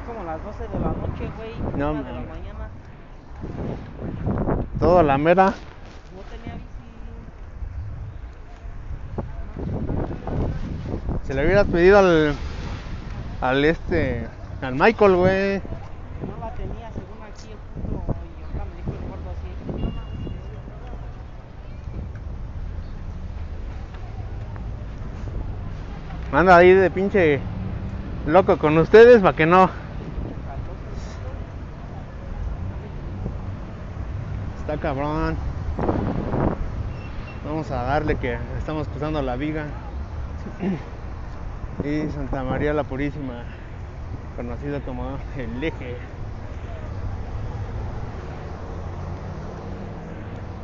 [0.05, 1.53] Como las 12 de la noche, güey.
[1.77, 2.67] No, de la mañana.
[4.81, 5.45] Todo la mera.
[5.45, 6.69] No tenía bici.
[11.23, 12.35] Se le hubieras pedido al.
[13.39, 14.27] Al este.
[14.61, 15.61] Al Michael, güey.
[16.27, 18.13] No la tenía, según aquí el puto.
[18.37, 19.47] Y acá me dijo el gordo así.
[26.35, 27.39] Anda ahí de pinche
[28.27, 29.69] loco con ustedes para que no.
[34.59, 35.37] Está cabrón.
[37.45, 39.67] Vamos a darle que estamos cruzando la viga.
[41.83, 43.45] Y Santa María la Purísima,
[44.35, 45.95] conocido como el eje.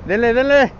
[0.05, 0.73] Dele, dele.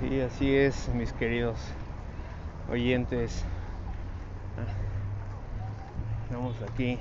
[0.00, 1.56] Sí, así es, mis queridos
[2.70, 3.44] oyentes.
[4.58, 6.98] Ah, Vamos aquí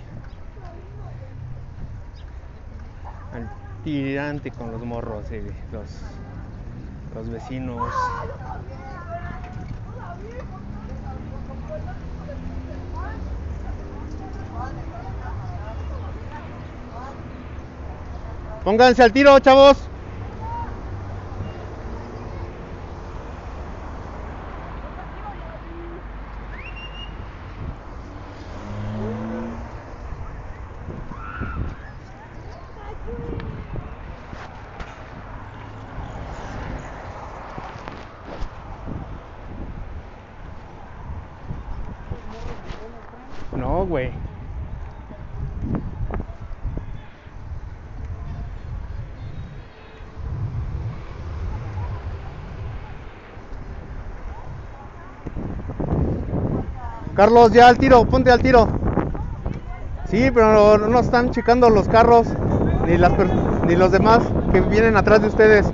[3.34, 3.50] al
[3.84, 5.42] tirante con los morros y
[5.74, 6.02] los,
[7.14, 7.92] los vecinos.
[18.64, 19.90] Pónganse al tiro, chavos.
[43.58, 44.12] No, güey.
[57.18, 58.70] Carlos, ya al tiro, ponte al tiro.
[60.08, 62.28] Sí, pero no están checando los carros
[62.86, 65.66] ni los demás que vienen atrás de ustedes.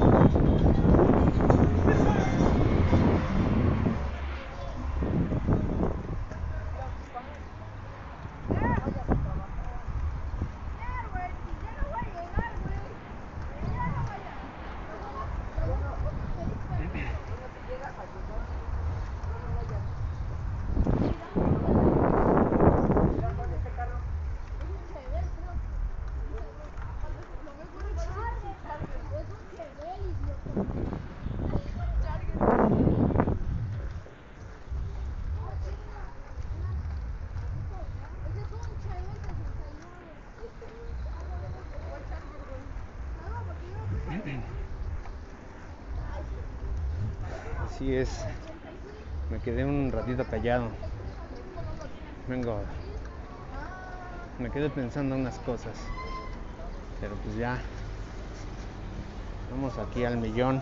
[47.65, 48.25] Así es.
[49.29, 49.39] Me
[50.13, 50.67] ratito callado.
[52.27, 52.61] Vengo.
[54.39, 55.77] Me quedé pensando unas cosas.
[56.99, 57.57] Pero pues ya.
[59.51, 60.61] Vamos aquí al millón.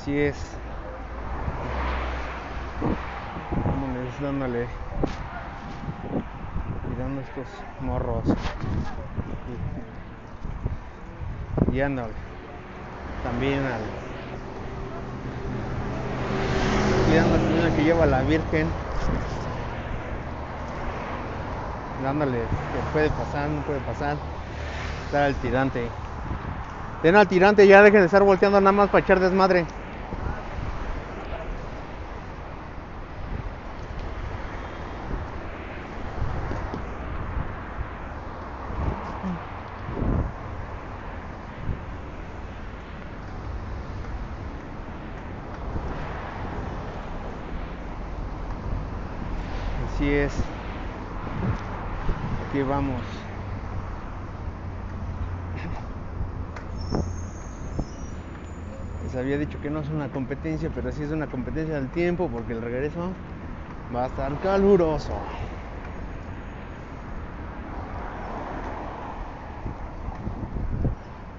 [0.07, 0.37] Así es.
[3.67, 4.69] Vámonos dándole.
[6.87, 7.49] Cuidando estos
[7.81, 8.23] morros.
[11.59, 12.13] Y- Guiándole.
[13.25, 13.81] También al.
[17.09, 18.69] Cuidando al señor que lleva a la Virgen.
[22.05, 24.17] Dándole que puede pasar, no puede pasar.
[25.07, 25.89] Estar al tirante.
[27.03, 29.67] Den al tirante, ya dejen de estar volteando nada más para echar desmadre.
[49.97, 50.33] Así es.
[52.51, 53.01] Aquí vamos.
[59.05, 62.29] Les había dicho que no es una competencia, pero sí es una competencia del tiempo
[62.29, 63.11] porque el regreso
[63.93, 65.11] va a estar caluroso.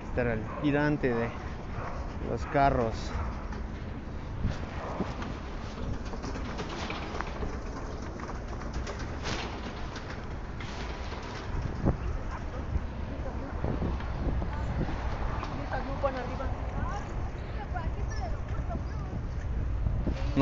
[0.09, 1.29] Estará el girante de
[2.29, 2.93] los carros.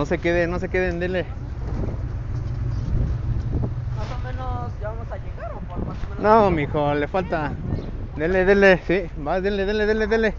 [0.06, 1.26] No se queden, no se queden, dele.
[3.97, 6.20] Más o menos ya vamos a llegar o por más o menos.
[6.20, 7.53] No, mijo, le falta.
[8.16, 10.36] Dele, dele, sí, va, dele, dele, dele, dele.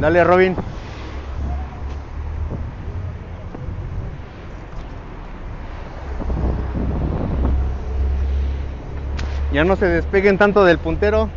[0.00, 0.69] Dale, Robin.
[9.52, 11.28] Ya no se despeguen tanto del puntero.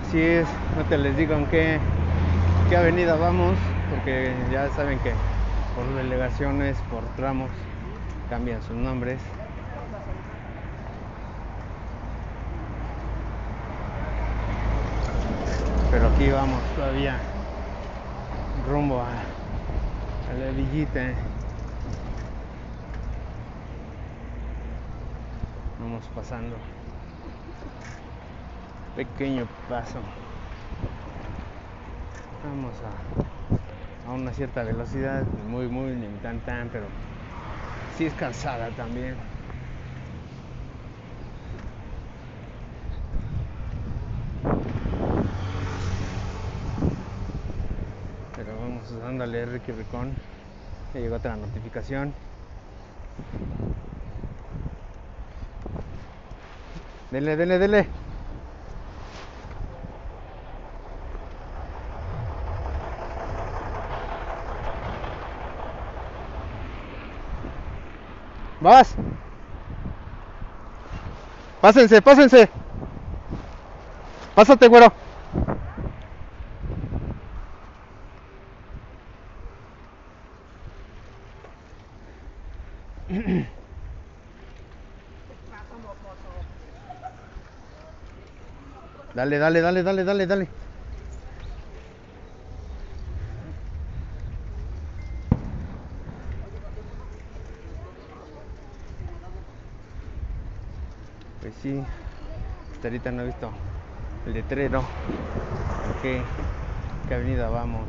[0.00, 1.78] Así es, no te les digo qué,
[2.70, 3.58] qué avenida vamos,
[3.90, 5.37] porque ya saben que
[5.78, 7.50] por delegaciones, por tramos,
[8.28, 9.20] cambian sus nombres.
[15.92, 17.16] Pero aquí vamos todavía
[18.68, 21.12] rumbo a, la villita.
[25.78, 26.56] Vamos pasando.
[28.96, 30.00] Pequeño paso.
[32.44, 33.27] Vamos a
[34.08, 36.86] a una cierta velocidad, muy, muy, ni tan, tan, pero
[37.96, 39.14] sí es cansada también.
[48.34, 50.14] Pero vamos dándole Ricky Ricón.
[50.94, 52.14] Ya llegó otra notificación.
[57.10, 58.07] Dele, dele, dele.
[68.60, 68.94] Vas.
[71.60, 72.48] Pásense, pásense.
[74.34, 74.92] Pásate, güero.
[89.14, 90.48] Dale, dale, dale, dale, dale, dale.
[101.40, 101.82] Pues sí,
[102.78, 103.50] hasta ahorita no he visto
[104.24, 104.78] el letrero.
[104.78, 106.22] ¿En qué,
[107.12, 107.88] avenida vamos?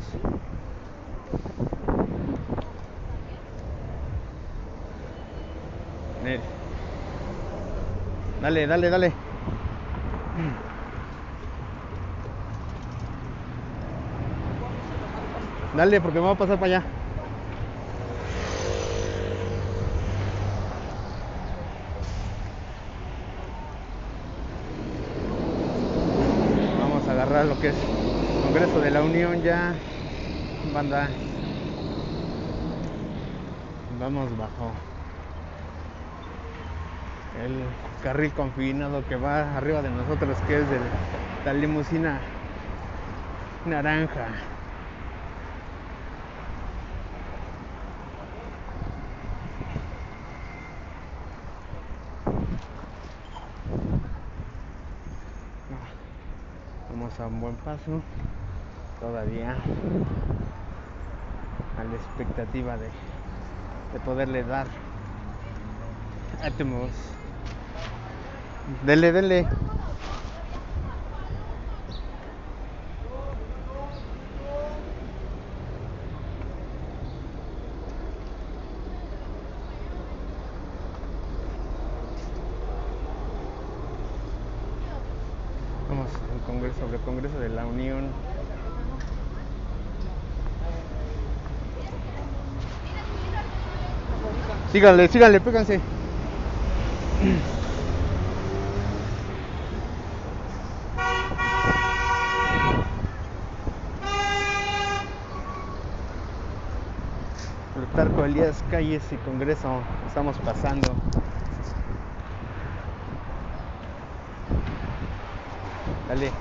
[8.42, 9.14] Dale, dale, dale.
[15.78, 16.84] Dale, porque voy a pasar para allá.
[26.82, 27.76] Vamos a agarrar que es
[28.46, 29.74] Congreso de la Unión ya.
[30.74, 31.10] Banda.
[34.00, 34.72] Vamos bajo
[37.44, 37.64] el
[38.04, 40.78] carril confinado que va arriba de nosotros, que es de
[41.46, 42.20] la limusina
[43.66, 44.28] naranja.
[57.30, 58.02] Un buen paso,
[59.00, 59.56] todavía
[61.78, 62.90] a la expectativa de,
[63.94, 64.68] de poderle dar
[66.44, 66.90] átomos.
[68.86, 69.48] Dele, dele.
[85.90, 88.12] Vamos al Congreso, sobre el Congreso de la Unión.
[94.80, 95.82] Síganle, síganle, péganse.
[107.76, 110.88] Plutarco Elías Calles y Congreso, estamos pasando.
[116.08, 116.32] Dale.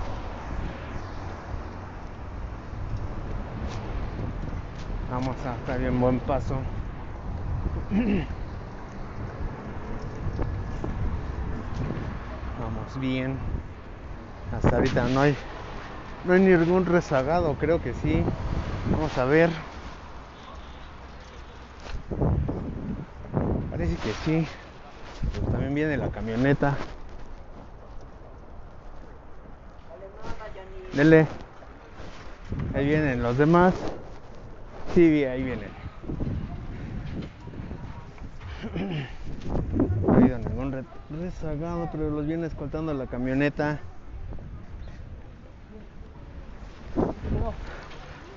[5.10, 6.54] Vamos a estar bien buen paso.
[12.60, 13.36] Vamos bien.
[14.52, 15.34] Hasta ahorita no hay
[16.24, 18.22] no hay ningún rezagado, creo que sí.
[18.92, 19.50] Vamos a ver.
[23.70, 24.46] Parece que sí.
[25.32, 26.76] Pues también viene la camioneta.
[30.92, 31.26] Dele.
[32.74, 33.74] Ahí vienen los demás.
[34.94, 35.87] Sí, ahí vienen.
[40.08, 43.78] Habido ningún re- rezagado, pero los viene escoltando la camioneta.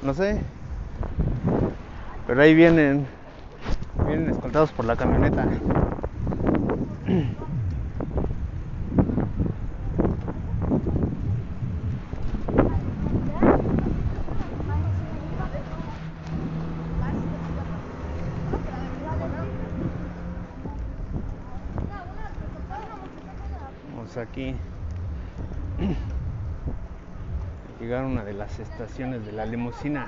[0.02, 0.42] No sé.
[2.28, 3.08] Pero ahí vienen.
[4.08, 5.48] Vienen escoltados por la camioneta.
[23.96, 24.56] Vamos aquí.
[27.80, 30.08] Llegar a una de estaciones de la limusina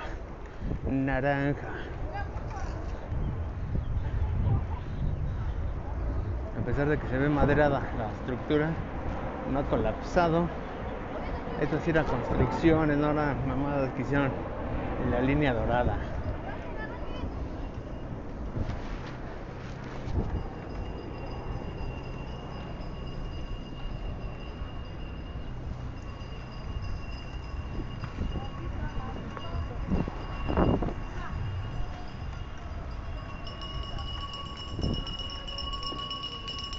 [0.89, 1.67] naranja.
[6.61, 8.69] A pesar de que se ve maderada la estructura,
[9.51, 10.47] no ha colapsado.
[11.61, 14.31] Esto sí era construcciones, no mamadas que hicieron
[15.03, 15.97] en la línea dorada.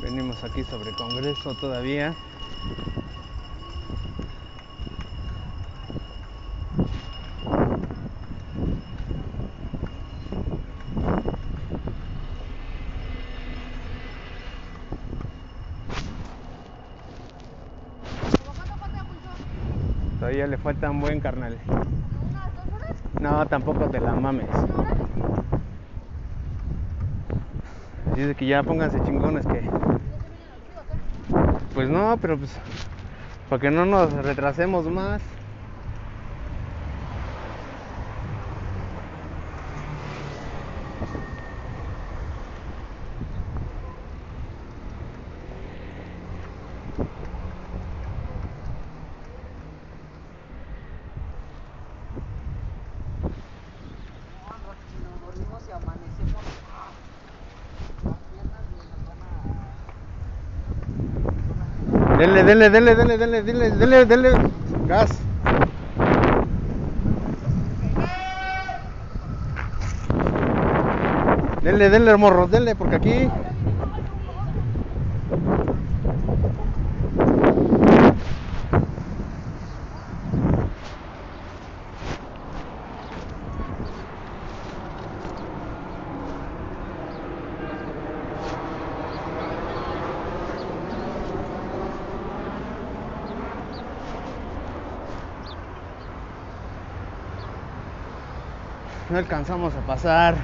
[0.01, 2.12] Venimos aquí sobre Congreso todavía.
[20.18, 21.57] Todavía le falta un buen carnal.
[23.20, 24.49] No, tampoco te la mames.
[28.16, 29.94] De que ya pónganse chingones que.
[31.75, 32.53] Pues no, pero pues.
[33.51, 35.20] Para que no nos retrasemos más.
[62.45, 64.31] Denle, denle, denle, denle, denle, denle, denle.
[64.89, 65.11] Gas.
[71.63, 73.44] Denle, denle, morros, denle, porque aquí.
[99.15, 100.35] No alcanzamos a pasar.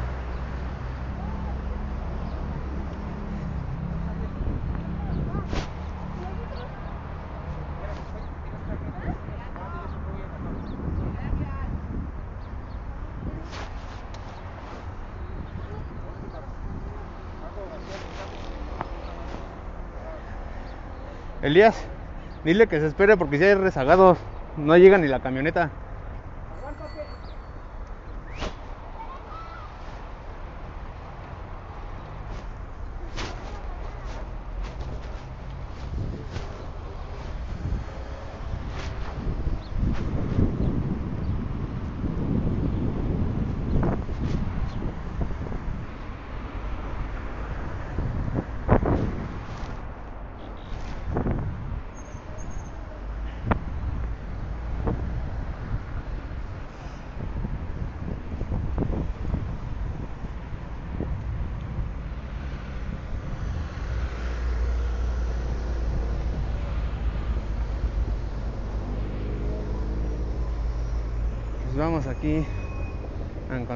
[21.43, 21.75] Elías,
[22.45, 24.17] dile que se espere porque si hay rezagados,
[24.57, 25.71] no llega ni la camioneta.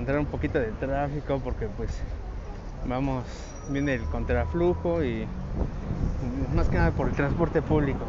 [0.04, 1.88] Encontrar un poquito de tráfico porque pues
[2.86, 3.24] vamos,
[3.70, 5.26] viene el contraflujo y
[6.54, 8.04] más que nada por el transporte público.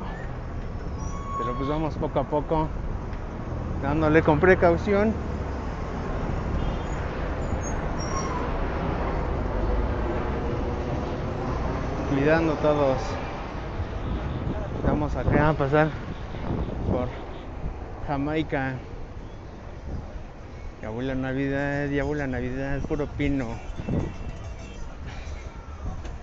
[1.38, 2.68] Pero pues vamos poco a poco
[3.82, 5.14] dándole con precaución.
[12.14, 12.98] Cuidando todos.
[14.86, 15.88] Vamos acá a pasar
[16.92, 17.08] por
[18.06, 18.74] Jamaica.
[20.86, 23.48] Ya la Navidad, ya la Navidad, puro pino.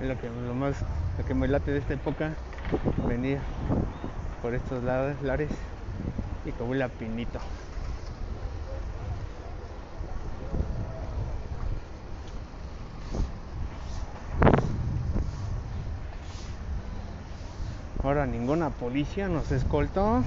[0.00, 0.76] Es lo que lo más
[1.18, 2.30] lo que me late de esta época,
[3.08, 3.40] venir
[4.40, 5.50] por estos lados, lares
[6.44, 7.40] y que huele a pinito.
[18.04, 20.22] Ahora ninguna policía nos escoltó.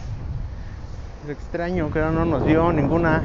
[1.23, 3.23] Es extraño, que no nos vio ninguna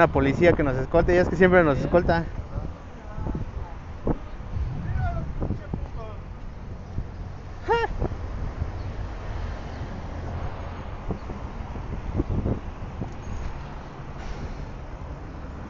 [0.00, 2.24] una policía que nos escolte, ya es que siempre nos escolta.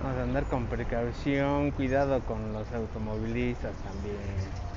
[0.03, 4.70] Vamos a andar con precaución, cuidado con los automovilistas también.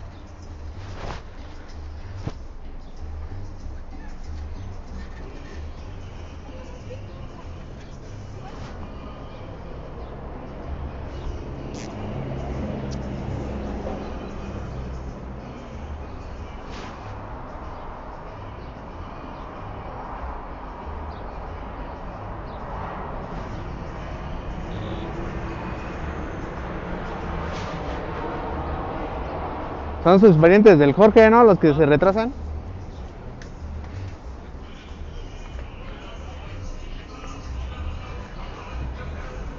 [30.14, 31.44] Son sus parientes del Jorge, ¿no?
[31.44, 32.32] Los que se retrasan.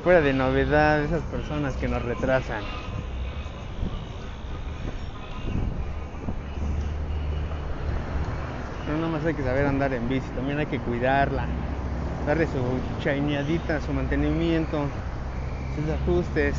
[0.04, 2.62] Fuera de novedad, esas personas que nos retrasan.
[8.92, 11.46] No nomás hay que saber andar en bici, también hay que cuidarla,
[12.28, 14.84] darle su chaineadita, su mantenimiento,
[15.74, 16.54] sus ajustes.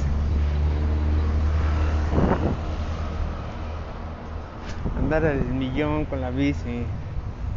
[5.06, 6.84] Andar al millón con la bici.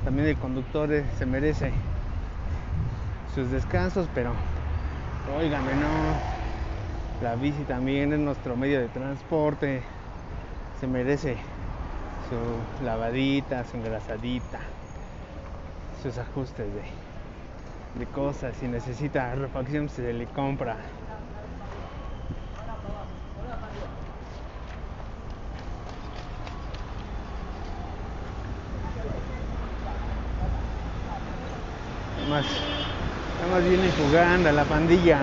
[0.04, 1.72] También el conductor eh, se merece
[3.34, 4.32] sus descansos, pero
[5.34, 7.22] óigame, no.
[7.22, 9.80] La bici también es nuestro medio de transporte.
[10.78, 11.38] Se merece
[12.28, 14.58] su lavadita, su engrasadita,
[16.02, 18.56] sus ajustes de, de cosas.
[18.60, 20.76] Si necesita refacción, se le compra.
[32.28, 32.44] más,
[33.40, 35.18] nada viene jugando a la pandilla.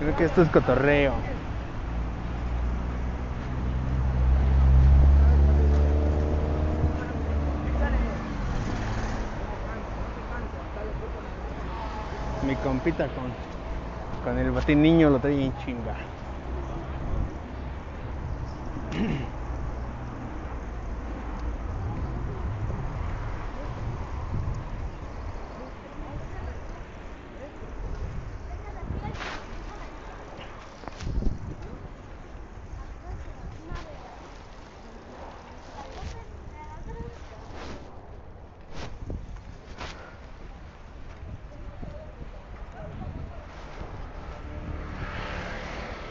[0.00, 1.12] Creo que esto es cotorreo.
[12.46, 13.30] Mi compita con,
[14.24, 15.96] con el batín niño lo trae en chinga.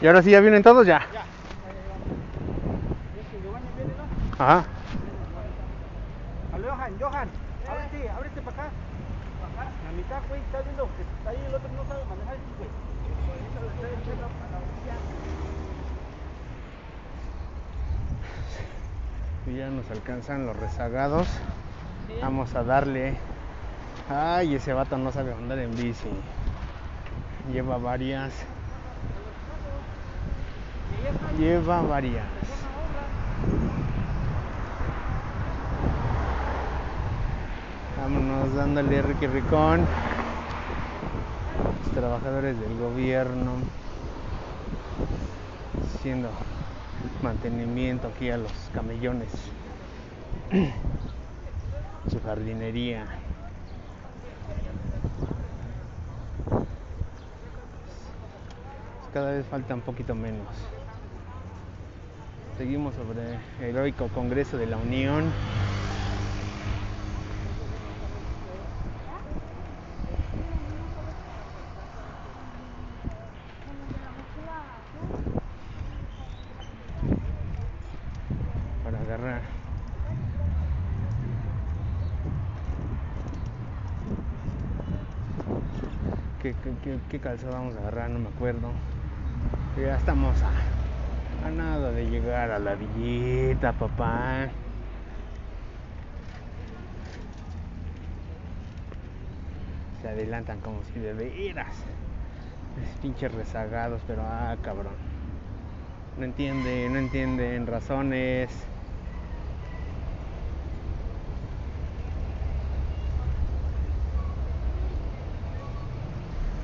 [0.00, 1.02] Y ahora sí, ya vienen todos ya.
[4.38, 4.64] Ajá.
[6.54, 7.28] Aló, Johan, Johan,
[7.68, 8.70] ábrete, ábrete para acá.
[9.84, 12.70] La mitad, güey, está viendo que está ahí el otro no sabe manejar, güey.
[19.46, 21.28] Y ya nos alcanzan los rezagados.
[22.22, 23.18] Vamos a darle.
[24.08, 26.08] Ay, ese vato no sabe andar en bici.
[27.52, 28.32] Lleva varias.
[31.40, 32.26] Lleva varias.
[37.96, 39.86] Vámonos dándole Ricky Ricón.
[41.82, 43.52] Los trabajadores del gobierno
[45.94, 46.28] haciendo
[47.22, 49.30] mantenimiento aquí a los camellones.
[52.10, 53.06] Su jardinería.
[59.14, 60.46] Cada vez falta un poquito menos
[62.60, 63.22] seguimos sobre
[63.58, 65.32] el heroico Congreso de la Unión.
[78.84, 79.40] Para agarrar.
[86.42, 86.54] ¿Qué,
[86.84, 88.10] qué, qué, calzado vamos a agarrar?
[88.10, 88.68] No me acuerdo.
[89.78, 90.36] Ya estamos
[91.50, 94.48] nada de llegar a la villita, papá.
[100.02, 101.74] Se adelantan como si de veras.
[102.82, 104.94] Es pinches rezagados, pero ah, cabrón.
[106.18, 108.50] No entienden, no entienden razones.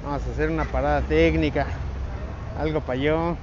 [0.05, 1.67] Vamos a hacer una parada técnica.
[2.59, 3.37] Algo para yo.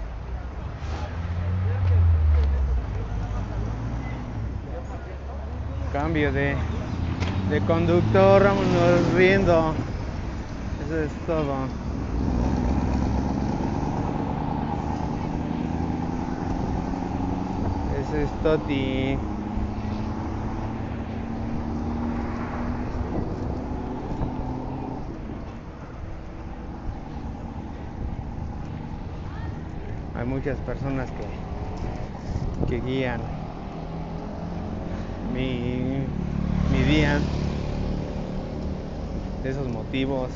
[5.94, 6.56] Cambio de,
[7.52, 9.76] de conductor, vámonos riendo.
[10.84, 11.54] Eso es todo.
[18.02, 19.20] Eso es Toti.
[30.16, 31.08] Hay muchas personas
[32.68, 33.22] que, que guían
[35.34, 35.80] mi,
[36.72, 37.20] mi día
[39.44, 40.30] de esos motivos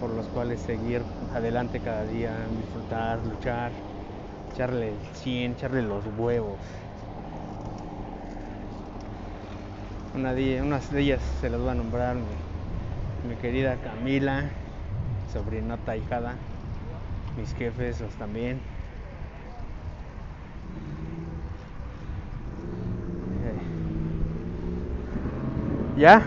[0.00, 1.02] por los cuales seguir
[1.34, 2.30] adelante cada día,
[2.60, 3.72] disfrutar, luchar,
[4.52, 6.58] echarle el 100, echarle los huevos.
[10.14, 10.32] Una
[10.62, 14.44] unas de ellas se las voy a nombrar mi, mi querida Camila,
[15.32, 16.34] sobrinota hijada,
[17.36, 18.71] mis jefes los también.
[26.02, 26.20] ¿Ya?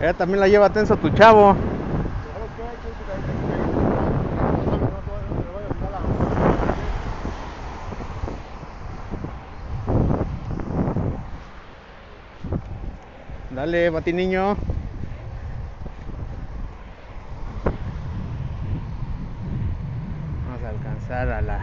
[0.00, 1.54] Ella también la lleva tenso tu chavo.
[13.70, 14.56] Dale, niño.
[20.46, 21.60] Vamos a alcanzar a la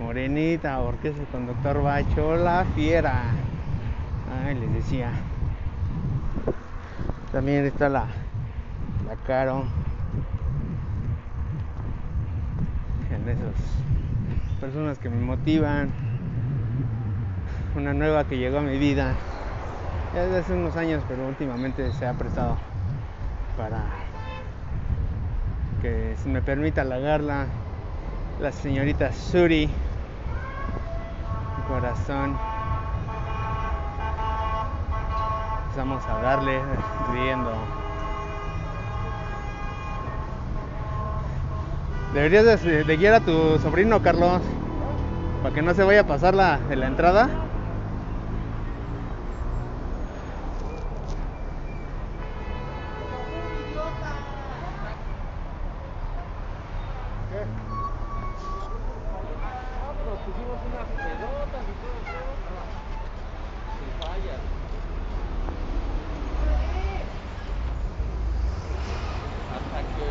[0.00, 3.24] morenita porque ese conductor va hecho la fiera.
[4.46, 5.10] Ay, les decía.
[7.32, 8.06] También está la,
[9.06, 9.66] la Caro.
[13.14, 15.90] En esas personas que me motivan.
[17.76, 19.14] Una nueva que llegó a mi vida.
[20.14, 22.56] Ya desde hace unos años, pero últimamente se ha prestado
[23.56, 23.82] para
[25.82, 27.46] que se me permita halagarla.
[28.40, 29.68] La señorita Suri.
[31.66, 32.36] Corazón.
[35.64, 36.60] Empezamos a darle
[37.12, 37.52] riendo.
[42.12, 44.40] Deberías de, de guiar a tu sobrino, Carlos,
[45.42, 47.28] para que no se vaya a pasar la, de la entrada.
[57.32, 57.40] ¿Qué?
[59.82, 62.54] Ah, pero pusimos unas pelotas y todo eso.
[63.74, 64.42] Sin fallas.
[69.50, 70.06] Hasta que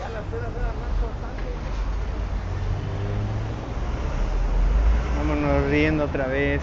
[0.00, 1.54] ya las pedas eran más constantes.
[5.18, 6.62] Vámonos riendo otra vez.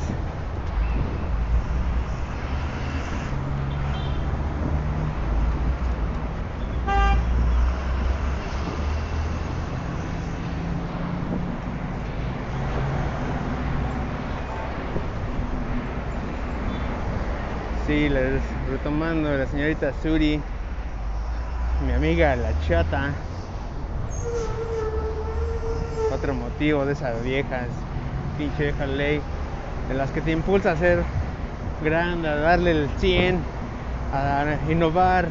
[17.85, 18.41] Sí, les,
[19.13, 20.41] retomando la señorita Suri,
[21.85, 23.11] mi amiga la chata.
[26.11, 27.67] Otro motivo de esas viejas,
[28.37, 29.21] pinche vieja ley,
[29.87, 31.03] de las que te impulsa a ser
[31.83, 33.37] grande, a darle el 100,
[34.13, 35.27] a innovar,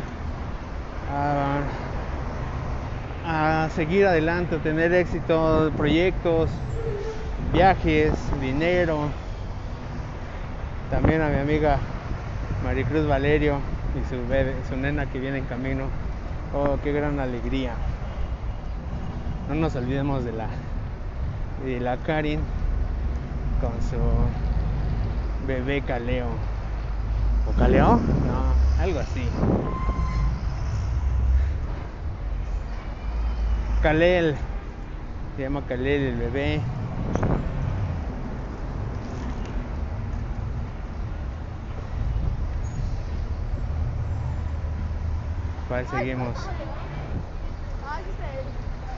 [3.27, 6.51] a seguir adelante, a tener éxito, proyectos,
[7.53, 9.09] viajes, dinero.
[10.91, 11.79] También a mi amiga
[12.65, 13.59] Maricruz Valerio
[14.01, 15.85] y su bebé, su nena que viene en camino.
[16.55, 17.73] Oh, qué gran alegría.
[19.49, 20.47] No nos olvidemos de la
[21.65, 22.41] de la Karin
[23.61, 26.27] con su bebé Caleo.
[27.49, 27.97] ¿O Caleo?
[27.97, 29.29] No, algo así.
[33.83, 34.37] Kalel.
[35.37, 36.61] Se llama Kalel el bebé.
[45.81, 46.37] Seguimos.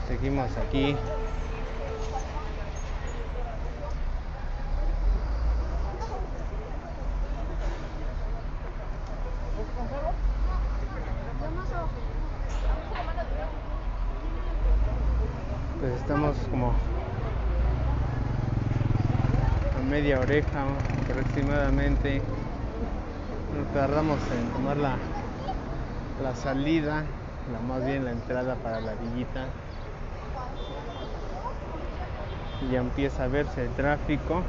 [0.07, 0.95] Seguimos aquí.
[15.79, 16.73] Pues estamos como
[19.77, 20.65] a media oreja
[21.09, 22.21] aproximadamente.
[23.57, 24.97] Nos tardamos en tomar la,
[26.21, 27.03] la salida,
[27.51, 29.47] la más bien la entrada para la villita.
[32.71, 34.43] Ya empieza a verse el tráfico.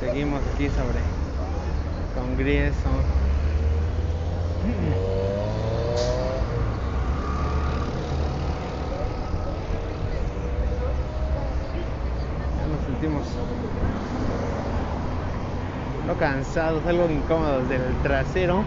[0.00, 1.00] Seguimos aquí sobre
[2.14, 2.90] Congreso.
[12.58, 13.26] Ya nos sentimos
[16.06, 18.64] no cansados, algo incómodos del trasero.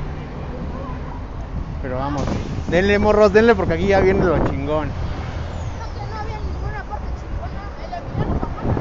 [1.82, 2.24] Pero vamos,
[2.70, 4.88] denle morros, denle porque aquí ya viene lo chingón.
[4.88, 7.62] No, que no había ninguna parte chingona.
[7.86, 8.78] Eliminaron la parte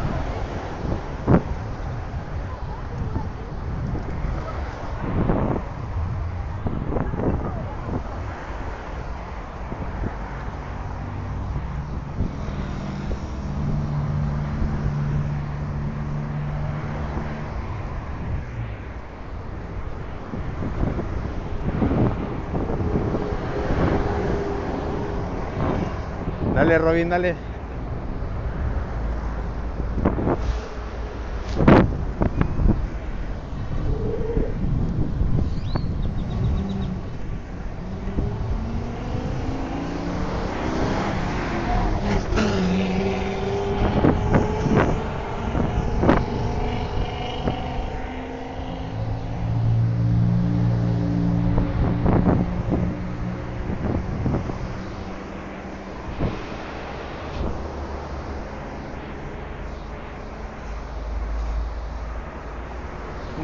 [26.66, 27.36] Dale, Robin, dale.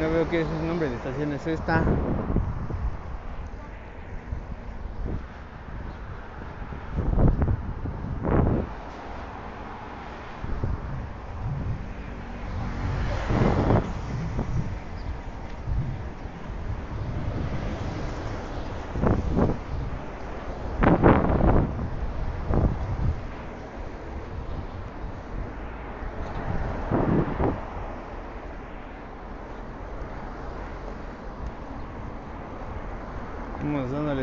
[0.03, 2.02] No veo qué es el nombre de estación es esta.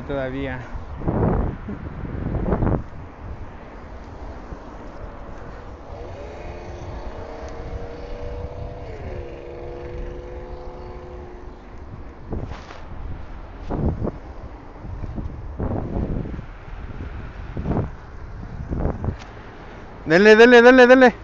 [0.06, 0.58] Todavía.
[20.06, 21.19] Dele, dele, dele, dele.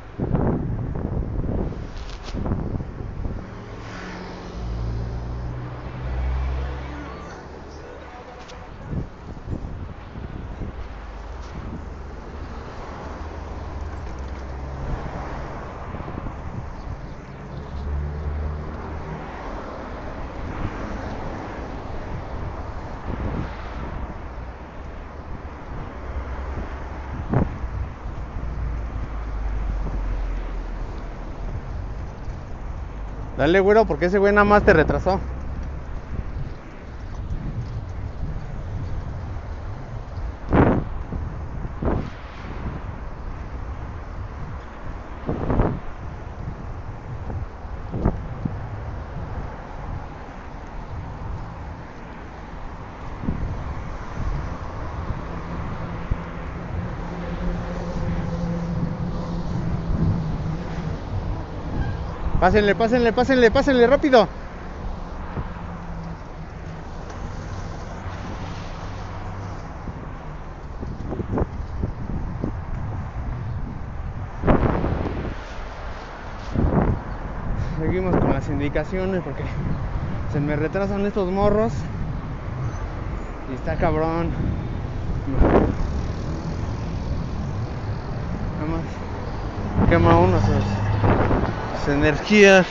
[33.47, 35.21] Dale, güero, porque ese güey nada más te retrasó.
[62.47, 64.29] Pásenle, pásenle, pásenle, pásenle rápido.
[77.81, 79.43] Seguimos con las indicaciones porque
[80.33, 81.73] se me retrasan estos morros.
[83.51, 84.31] Y está cabrón.
[88.55, 90.86] Nada más quema uno sus,
[91.87, 92.67] las energías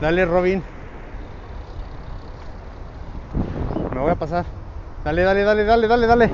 [0.00, 0.62] Dale, Robin.
[3.92, 4.44] Me voy a pasar.
[5.04, 6.30] Dale, dale, dale, dale, dale, dale.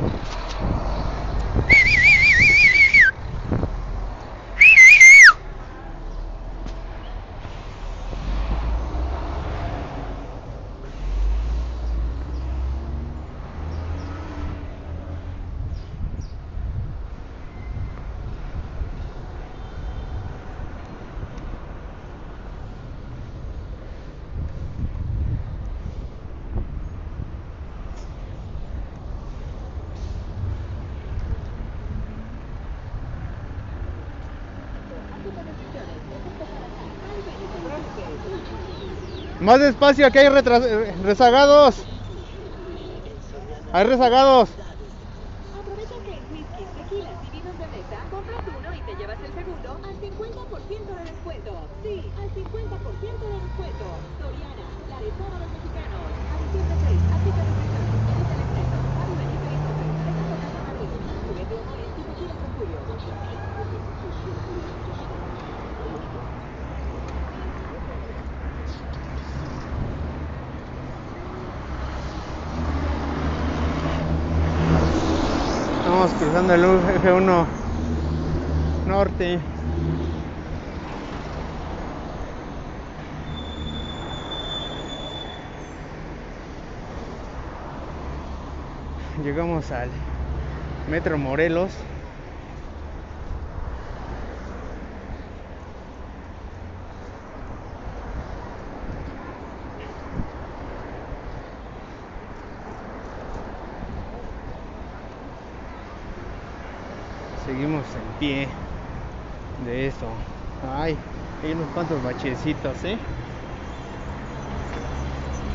[39.45, 41.85] Más despacio, que hay eh, rezagados.
[43.73, 44.49] Hay rezagados.
[76.05, 76.62] estamos cruzando el
[77.02, 77.47] F1
[78.86, 79.39] norte.
[89.22, 89.89] Llegamos al
[90.90, 91.70] Metro Morelos.
[110.76, 110.97] Ay,
[111.43, 112.97] hay unos cuantos bachecitos, ¿eh?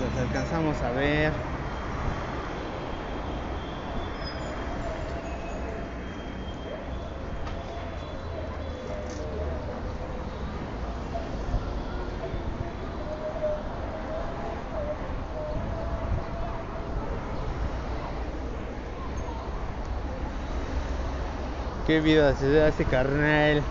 [0.01, 1.33] Los alcanzamos a ver.
[21.89, 23.63] qué vida se da ese carnal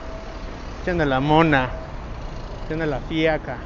[0.88, 1.68] tiene la mona.
[2.66, 3.58] Tiene la fiaca.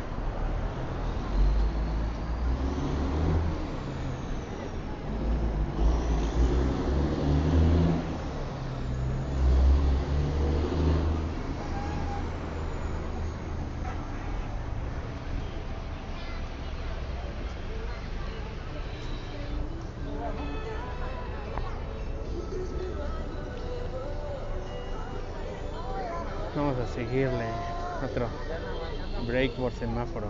[29.62, 30.26] por semáforo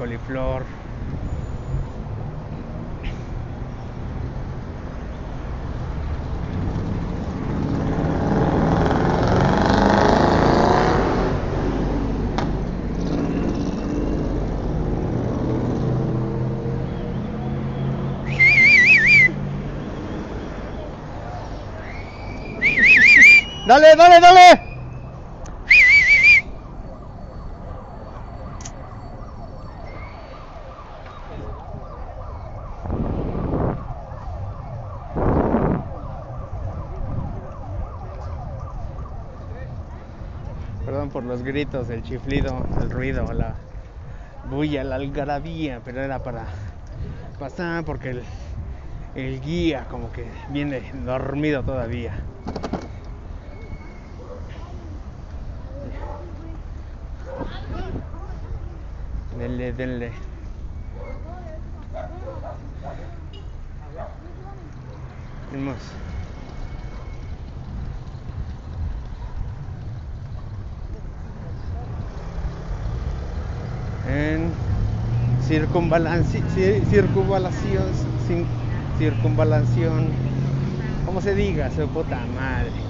[0.00, 0.64] coliflor.
[23.66, 24.69] Dale, dale, dale.
[41.30, 43.54] Los gritos, el chiflido, el ruido, la
[44.50, 46.46] bulla, la algarabía, pero era para
[47.38, 48.22] pasar porque el,
[49.14, 52.14] el guía como que viene dormido todavía.
[59.38, 60.10] Denle, denle.
[65.52, 65.76] Vamos.
[74.10, 74.50] En
[75.50, 77.92] circunvalanci- ci- circunvalación,
[78.92, 80.20] circunvalación,
[81.02, 82.89] como se diga, su puta madre.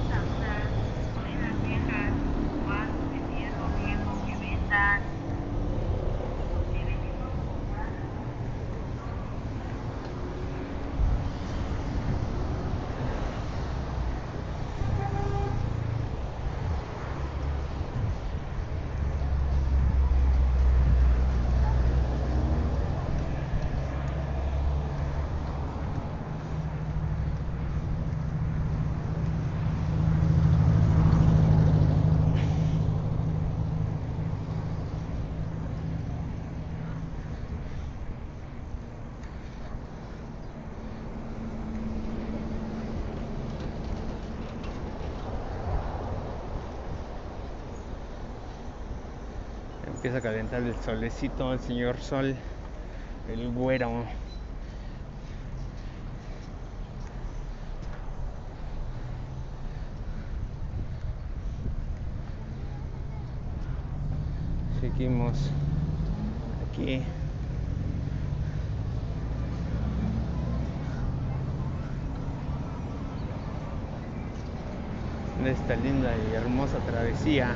[50.10, 52.34] Empieza a calentar el solecito, el señor sol,
[53.32, 54.02] el güero.
[64.80, 65.38] Seguimos
[66.68, 67.04] aquí.
[75.46, 77.54] Esta linda y hermosa travesía.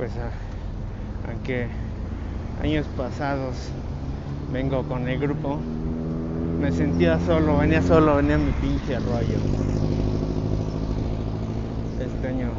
[0.00, 0.12] pues
[1.50, 1.66] aunque
[2.62, 3.56] años pasados
[4.52, 5.58] vengo con el grupo,
[6.60, 9.38] me sentía solo, venía solo, venía mi pinche rollo.
[12.00, 12.50] Este año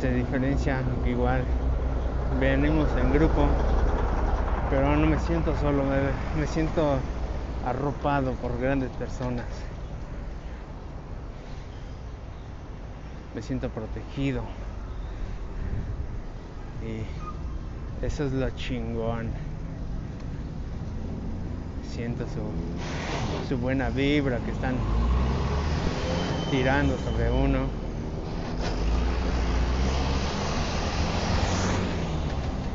[0.00, 1.42] se diferencia, aunque igual
[2.38, 3.46] venimos en grupo,
[4.70, 6.96] pero no me siento solo, me, me siento
[7.66, 9.46] arropado por grandes personas.
[13.34, 14.42] Me siento protegido.
[16.84, 17.31] Y
[18.02, 19.30] eso es lo chingón.
[21.88, 24.74] Siento su, su buena vibra que están
[26.50, 27.60] tirando sobre uno.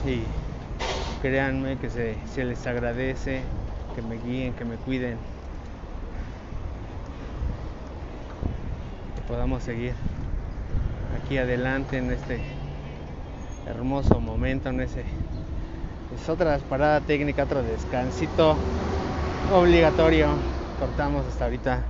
[0.06, 0.24] Y
[1.22, 3.41] créanme que se, se les agradece
[3.95, 5.18] que me guíen, que me cuiden.
[9.16, 9.94] Que podamos seguir
[11.22, 12.40] aquí adelante en este
[13.68, 15.04] hermoso momento en ese
[16.22, 18.56] es otra parada técnica otro descansito
[19.53, 20.27] obligatorio.
[20.80, 21.84] Cortamos hasta ahorita.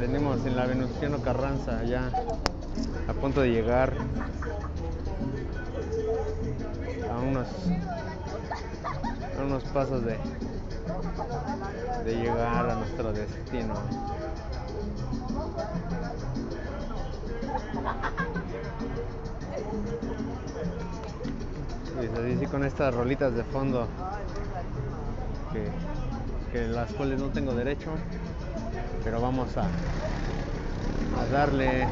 [0.00, 2.10] Venimos en la Venustiano Carranza ya
[9.74, 10.16] pasos de
[12.04, 13.74] de llegar a nuestro destino.
[22.00, 23.88] Y así sí, con estas rolitas de fondo
[25.52, 25.70] que,
[26.52, 27.90] que las cuales no tengo derecho
[29.04, 29.62] pero vamos a,
[31.20, 31.86] a darle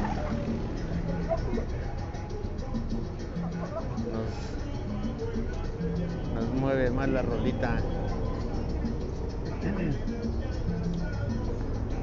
[6.59, 7.77] mueve más la rolita.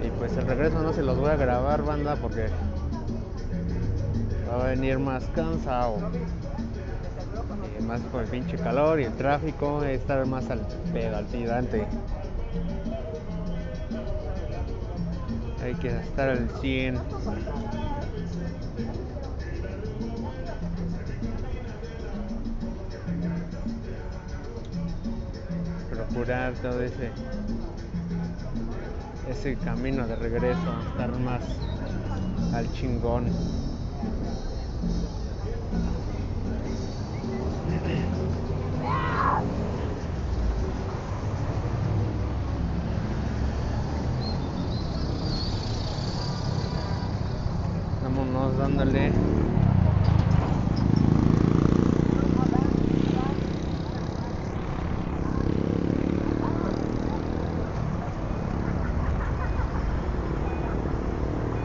[0.05, 2.47] Y pues el regreso no se los voy a grabar, banda, porque
[4.49, 5.99] va a venir más cansado.
[7.87, 10.61] Más por el pinche calor y el tráfico, estar más al
[10.93, 11.87] pedo, al tirante.
[15.63, 16.99] Hay que estar al 100.
[26.13, 27.11] Procurar todo ese
[29.29, 30.59] ese camino de regreso,
[30.91, 31.43] estar más
[32.53, 33.27] al chingón.
[48.59, 49.13] Dándole.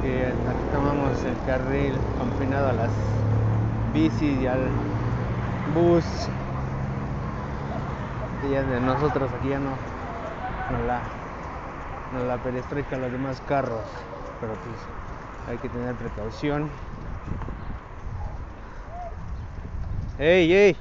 [0.02, 0.32] que
[0.72, 1.36] tomamos el
[1.76, 2.91] carril confinado a las
[3.93, 4.69] bicis y al
[5.73, 6.06] bus.
[8.47, 9.72] Y ya de nosotros aquí ya no,
[10.72, 11.02] no la
[12.14, 13.84] no la perestroika los demás carros.
[14.39, 14.77] Pero pues
[15.49, 16.69] hay que tener precaución.
[20.18, 20.77] Ey ey.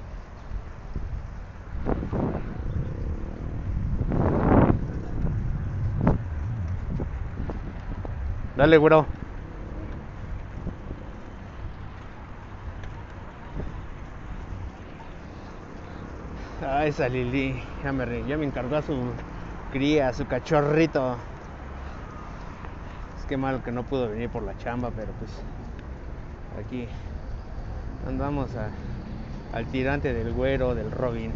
[8.57, 9.24] Dale, güero.
[16.85, 18.95] Esa Lili, ya me, me encargó a su
[19.73, 21.17] cría, a su cachorrito.
[23.19, 25.31] Es que malo que no pudo venir por la chamba, pero pues
[26.63, 26.87] aquí
[28.07, 28.51] andamos
[29.55, 31.33] al tirante del güero, del Robin.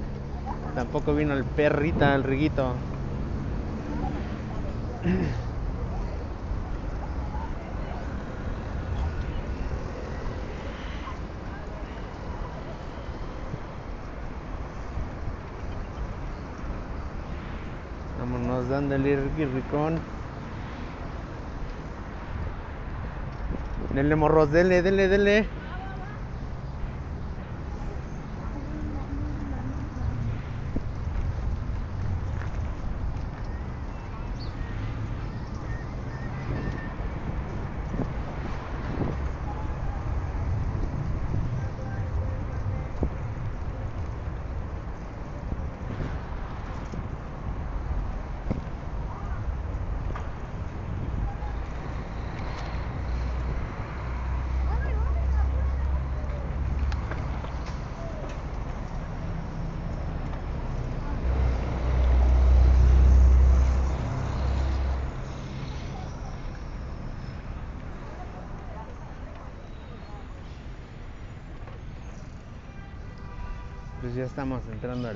[0.74, 2.74] Tampoco vino el perrita, el riguito.
[18.88, 19.98] Dándole riqui ricón.
[23.94, 25.57] Dele morros, dele, dele, dele.
[74.18, 75.10] Ya estamos entrando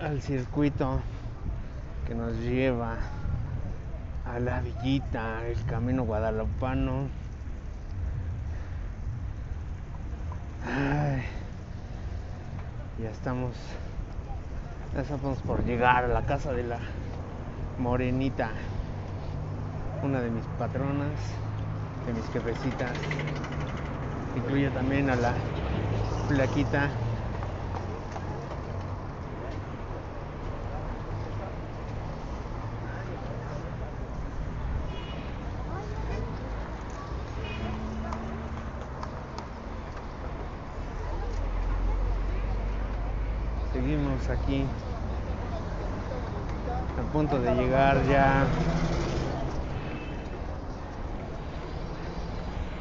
[0.00, 1.00] al, circuito
[2.06, 2.96] que nos lleva
[4.26, 7.08] a la villita, el camino guadalupano.
[13.02, 13.54] Ya estamos,
[14.94, 16.80] ya estamos por llegar a la casa de la
[17.78, 18.50] morenita,
[20.02, 21.18] una de mis patronas,
[22.06, 22.92] de mis jefecitas.
[24.36, 25.32] Incluye también a la
[26.28, 26.90] flaquita
[44.30, 44.62] Aquí
[46.98, 48.42] a punto de llegar ya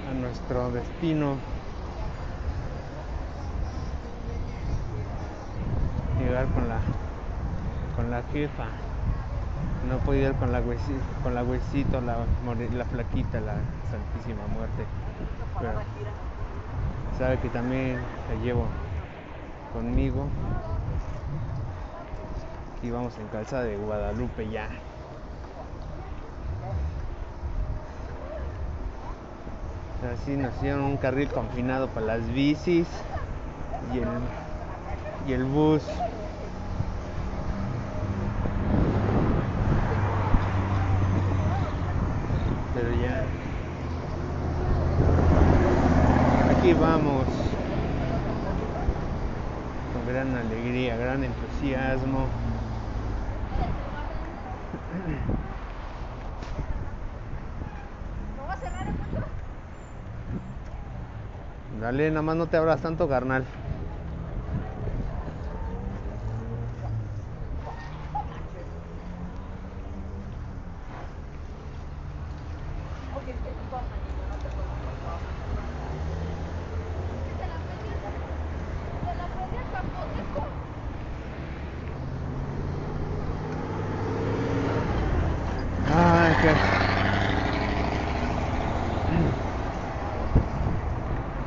[0.09, 1.37] a nuestro destino.
[6.19, 6.79] Llegar con la
[7.95, 8.65] con la jefa.
[9.89, 12.17] No puedo ir con la huesito, con la huesito, la,
[12.75, 13.55] la flaquita, la
[13.89, 14.85] santísima muerte.
[17.17, 17.95] Sabe que también
[18.27, 18.65] la llevo
[19.73, 20.27] conmigo.
[22.83, 24.69] Y vamos en calzada de Guadalupe ya.
[30.13, 32.87] Así nos hicieron un carril confinado para las bicis
[33.93, 34.07] y el,
[35.27, 35.81] y el bus.
[42.75, 43.23] Pero ya.
[46.57, 47.25] Aquí vamos.
[49.93, 52.27] Con gran alegría, gran entusiasmo.
[54.97, 55.03] ¿No
[58.47, 58.93] va a cerrar el?
[61.81, 63.45] Dale, nada más no te abras tanto, carnal.
[77.37, 78.01] ¿Te la pedías?
[79.05, 80.47] ¿Te la pedías tampoco?
[85.89, 86.53] Ay, qué.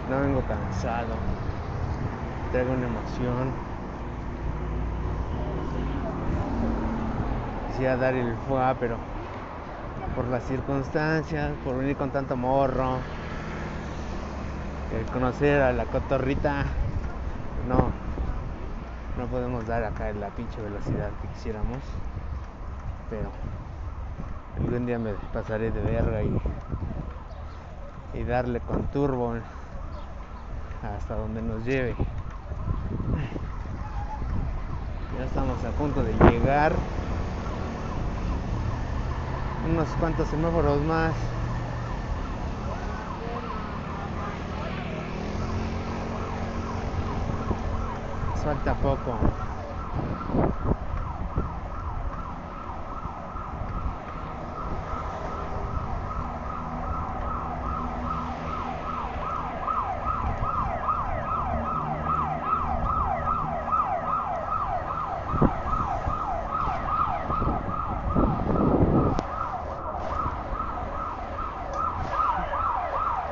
[0.08, 1.14] No vengo cansado.
[2.50, 3.52] Traigo una emoción.
[7.68, 8.96] Quisiera dar el fuá, pero
[10.16, 12.98] por las circunstancias, por venir con tanto morro,
[14.98, 16.64] el conocer a la cotorrita,
[17.68, 17.90] no,
[19.18, 21.78] no podemos dar acá la pinche velocidad que quisiéramos,
[23.10, 23.30] pero
[24.58, 26.40] algún día me pasaré de verga y,
[28.14, 29.34] y darle con turbo
[30.82, 31.94] hasta donde nos lleve.
[35.18, 36.72] Ya estamos a punto de llegar.
[39.70, 41.14] Unos cuantos semáforos más.
[48.42, 49.16] Falta poco.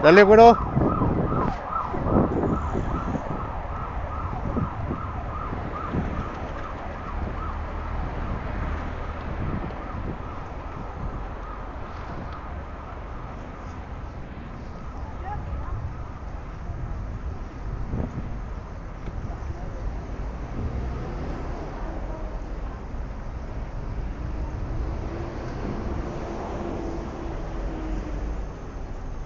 [0.09, 0.57] Dale, güero.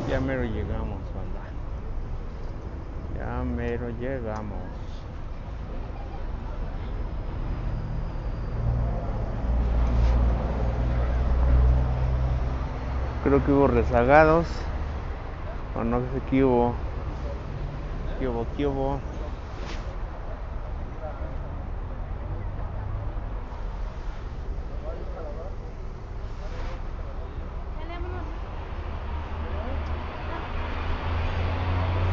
[0.09, 1.41] Ya mero llegamos, banda.
[3.17, 4.59] Ya mero llegamos.
[13.45, 14.45] Que hubo rezagados.
[15.75, 16.75] O no sé qué hubo.
[18.19, 18.45] ¿Qué hubo?
[18.55, 18.99] ¿Qué hubo?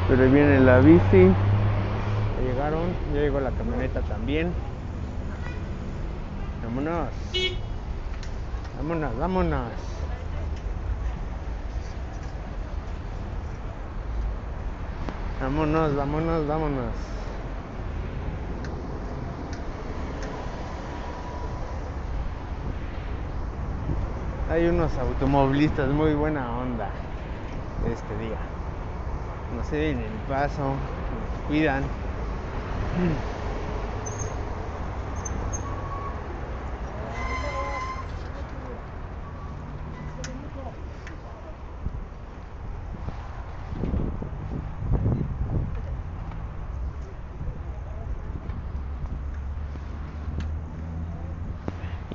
[0.08, 1.02] Pero viene la bici.
[1.12, 2.86] Ya llegaron.
[3.12, 4.54] Ya llegó la camioneta también.
[6.64, 7.08] Vámonos.
[8.78, 9.88] Vámonos, vámonos.
[15.40, 16.92] Vámonos, vámonos, vámonos.
[24.50, 26.90] Hay unos automovilistas muy buena onda
[27.86, 28.38] este día.
[29.56, 31.84] Nos ceden el paso, nos cuidan.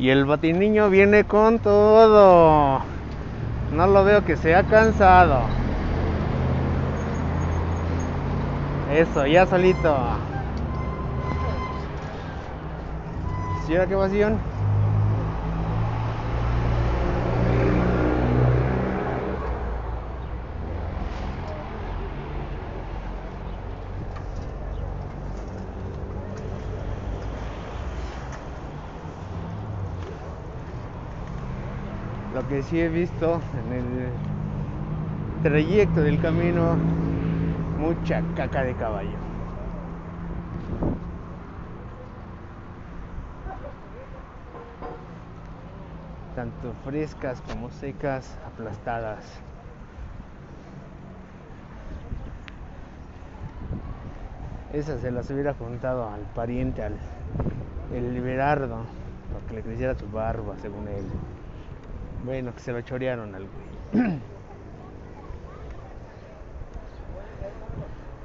[0.04, 2.82] Y el batiniño viene con todo.
[3.72, 5.44] No lo veo que se ha cansado.
[8.94, 9.96] Eso, ya solito.
[13.66, 14.53] ¿Sí ahora qué vacío?
[32.54, 34.10] que sí he visto en el
[35.42, 36.76] trayecto del camino
[37.80, 39.18] mucha caca de caballo.
[46.36, 49.26] Tanto frescas como secas, aplastadas.
[54.74, 56.98] Esas se las hubiera juntado al pariente, al
[57.96, 58.84] el Liberardo
[59.34, 61.06] para que le creciera su barba, según él.
[62.24, 64.20] Bueno, que se lo chorearon al güey.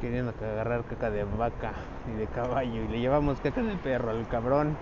[0.00, 1.72] Queriendo que agarrar caca de vaca
[2.12, 2.84] y de caballo.
[2.84, 4.76] Y le llevamos caca de perro al cabrón.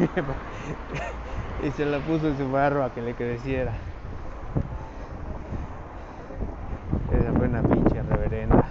[1.64, 3.74] y se la puso en su barba que le creciera.
[7.12, 8.64] Esa fue una pinche reverenda.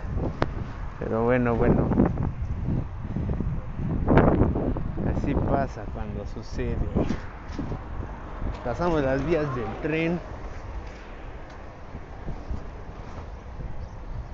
[0.99, 1.87] Pero bueno, bueno.
[5.15, 6.75] Así pasa cuando sucede.
[8.63, 10.19] Pasamos las vías del tren.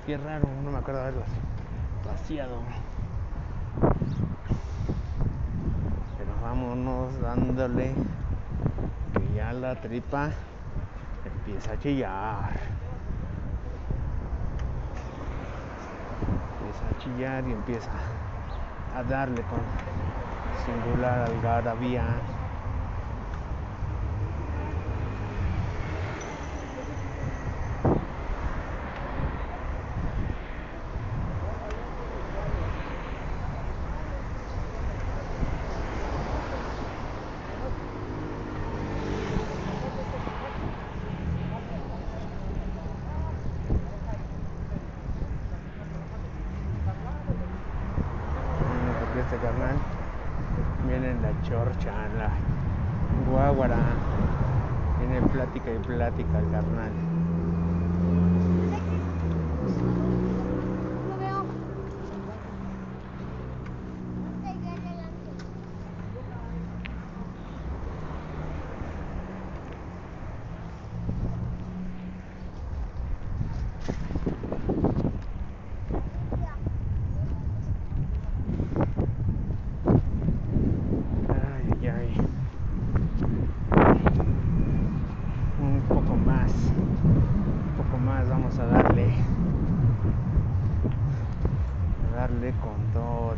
[0.04, 1.28] Qué raro, no me acuerdo haberlas
[2.04, 2.58] paseado.
[6.18, 7.94] Pero vámonos dándole
[9.14, 10.30] que ya la tripa
[11.24, 12.60] empieza a chillar.
[16.58, 17.90] Empieza a chillar y empieza
[18.96, 19.60] a darle con
[20.64, 22.04] singular algarabía.
[48.58, 49.76] Mm, Porque este carnal
[50.86, 52.30] viene en la chorcha, en la
[53.30, 53.78] guaguara.
[54.98, 56.92] Tiene plática y plática el carnal.
[61.08, 61.46] Lo veo.
[81.28, 82.16] Ay, ay, ay.
[85.60, 86.52] Un poco más.
[86.52, 89.14] Un poco más vamos a darle.
[92.12, 93.36] A darle con todo.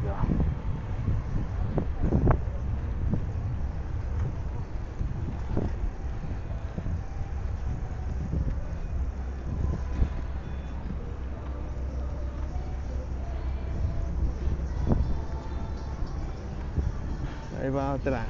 [17.74, 18.24] Va otra.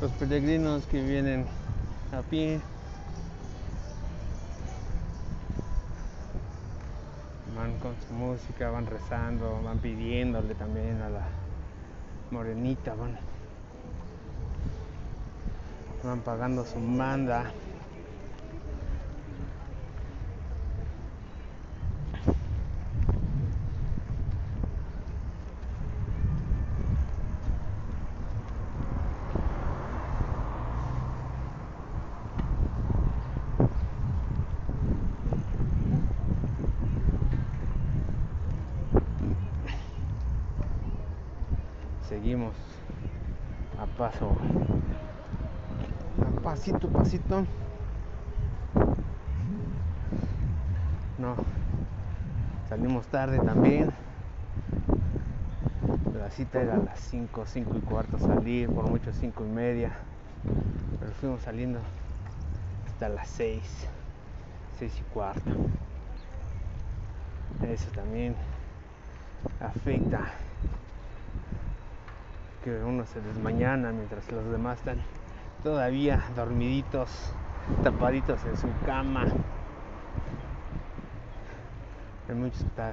[0.00, 1.44] Los peregrinos que vienen
[2.12, 2.60] a pie.
[7.56, 11.26] Van con su música, van rezando, van pidiéndole también a la
[12.30, 13.18] morenita, van,
[16.04, 17.50] van pagando su manda.
[42.08, 42.54] Seguimos
[43.78, 44.34] a paso,
[46.26, 46.40] a
[51.16, 51.34] No,
[52.68, 53.90] salimos tarde también.
[56.18, 59.92] La cita era a las 5, 5 y cuarto salir, por mucho 5 y media.
[61.00, 61.78] Pero fuimos saliendo
[62.86, 63.62] hasta las 6,
[64.78, 65.50] 6 y cuarto.
[67.70, 68.34] Eso también
[69.60, 70.30] afecta
[72.62, 74.98] que uno se desmañana mientras los demás están
[75.62, 77.10] todavía dormiditos,
[77.82, 79.24] tapaditos en su cama.
[82.28, 82.92] Hay muchos que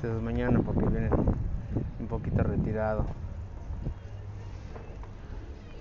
[0.00, 1.10] se desmañanan porque vienen
[1.98, 3.06] un poquito retirado.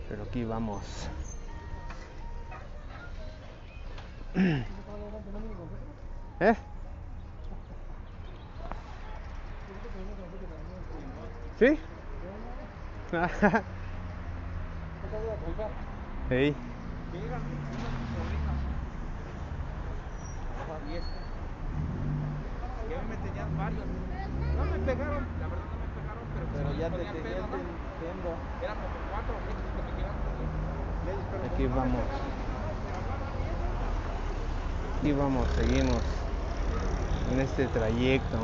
[0.09, 1.09] Pero aquí vamos.
[6.39, 6.55] ¿Eh?
[11.59, 11.79] ¿Sí?
[16.33, 16.39] Sí.
[16.39, 16.47] Y
[20.95, 21.19] este.
[22.89, 23.85] Que a mí me tenían varios.
[24.57, 27.45] No me pegaron, la verdad no me pegaron, pero, ya te tenían pedo.
[28.63, 30.17] Eran como cuatro cinco que me tiraron.
[31.53, 32.05] Aquí vamos.
[34.97, 36.01] Aquí vamos, seguimos
[37.31, 38.39] en este trayecto.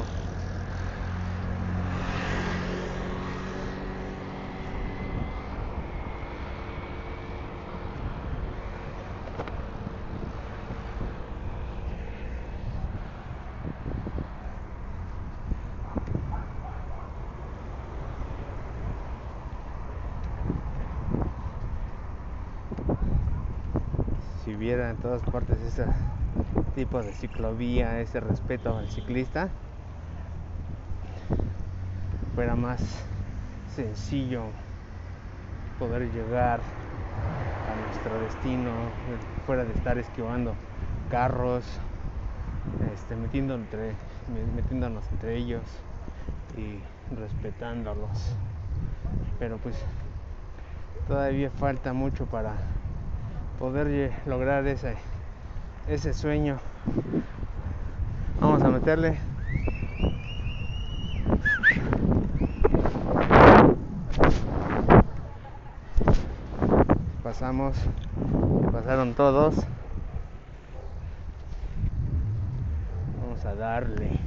[24.59, 25.85] hubiera en todas partes ese
[26.75, 29.49] tipo de ciclovía, ese respeto al ciclista,
[32.35, 32.79] fuera más
[33.75, 34.43] sencillo
[35.79, 38.69] poder llegar a nuestro destino,
[39.47, 40.53] fuera de estar esquivando
[41.09, 41.65] carros,
[42.93, 43.95] este, metiendo entre,
[44.55, 45.63] metiéndonos entre ellos
[46.55, 46.79] y
[47.15, 48.35] respetándolos.
[49.39, 49.75] Pero pues
[51.07, 52.53] todavía falta mucho para
[53.59, 54.95] poder lograr ese,
[55.87, 56.57] ese sueño.
[58.39, 59.17] Vamos a meterle.
[67.21, 67.75] Pasamos,
[68.71, 69.55] pasaron todos.
[73.21, 74.19] Vamos a darle,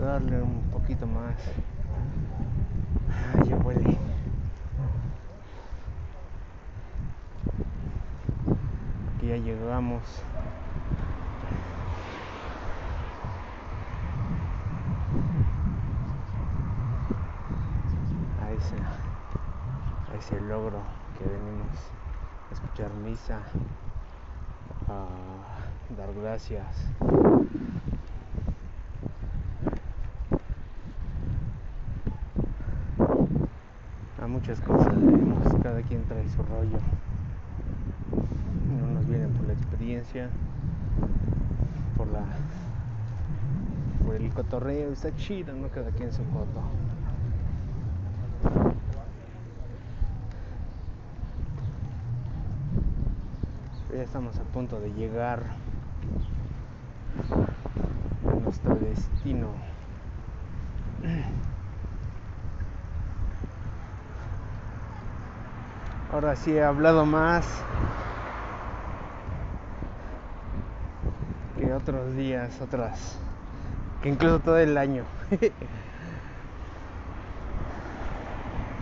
[0.00, 1.34] darle un poquito más.
[3.34, 3.98] Ay, ya huele.
[9.16, 10.02] Aquí ya llegamos.
[18.42, 18.76] A ese,
[20.12, 20.80] a ese logro
[21.18, 21.78] que venimos
[22.50, 23.38] a escuchar misa,
[24.88, 25.06] a
[25.96, 26.66] dar gracias.
[34.20, 36.78] A muchas cosas venimos, cada quien trae su rollo.
[38.90, 40.28] Unos vienen por la experiencia,
[41.96, 42.24] por la
[44.04, 45.68] por el cotorreo, está chido, ¿no?
[45.68, 46.60] Cada quien su coto.
[53.86, 55.40] Pero ya estamos a punto de llegar
[58.26, 59.48] a nuestro destino.
[66.12, 67.46] Ahora sí he hablado más
[71.56, 73.18] que otros días, otras,
[74.02, 75.04] que incluso todo el año.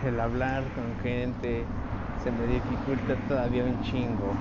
[0.05, 1.63] el hablar con gente
[2.23, 4.33] se me dificulta todavía un chingo.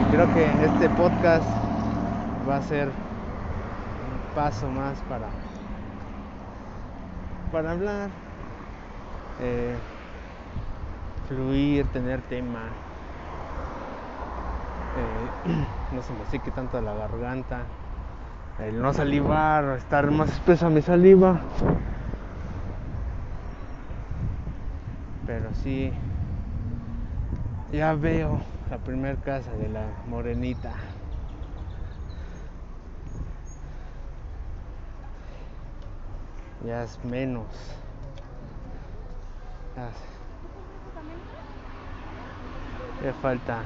[0.00, 1.48] Y creo que este podcast
[2.48, 5.28] va a ser un paso más para
[7.52, 8.10] para hablar,
[9.40, 9.74] eh,
[11.28, 12.87] fluir, tener tema.
[14.98, 17.60] Eh, no se me seque tanto la garganta,
[18.58, 21.40] el no salivar, estar más espesa mi saliva.
[25.26, 25.92] Pero sí,
[27.72, 30.72] ya veo la primer casa de la morenita.
[36.66, 37.46] Ya es menos.
[39.76, 39.90] Ya,
[43.04, 43.62] ya falta.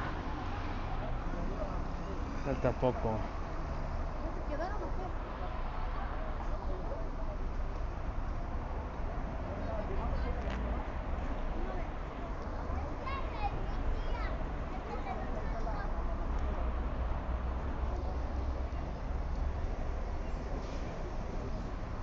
[2.45, 3.11] Falta poco.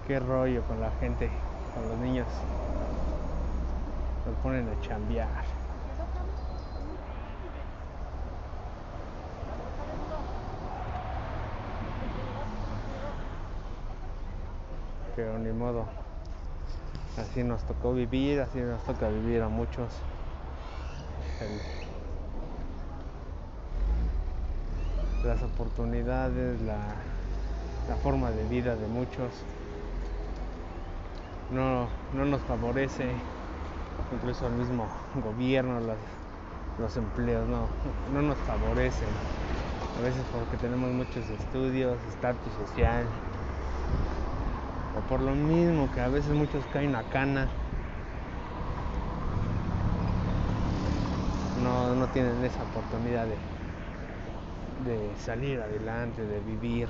[0.07, 1.30] Qué rollo con la gente,
[1.76, 2.28] con los niños.
[4.26, 5.59] Los ponen a chambear.
[15.20, 15.86] Pero ni modo.
[17.18, 19.90] Así nos tocó vivir, así nos toca vivir a muchos.
[25.26, 26.96] Las oportunidades, la,
[27.90, 29.34] la forma de vida de muchos
[31.52, 33.12] no, no nos favorece,
[34.14, 35.98] incluso el mismo gobierno, las-
[36.78, 37.68] los empleos, no,
[38.14, 39.10] no nos favorecen.
[39.98, 43.06] A veces porque tenemos muchos estudios, estatus social,
[44.98, 47.48] o por lo mismo que a veces muchos caen a cana,
[51.64, 56.88] no, no tienen esa oportunidad de, de salir adelante, de vivir,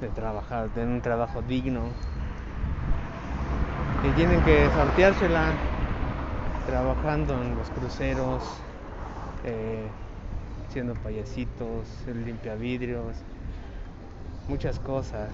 [0.00, 1.84] de trabajar, de tener un trabajo digno
[4.04, 5.52] y tienen que sorteársela
[6.66, 8.44] trabajando en los cruceros,
[9.44, 9.88] eh,
[10.68, 13.16] siendo payasitos, limpia vidrios,
[14.48, 15.30] muchas cosas.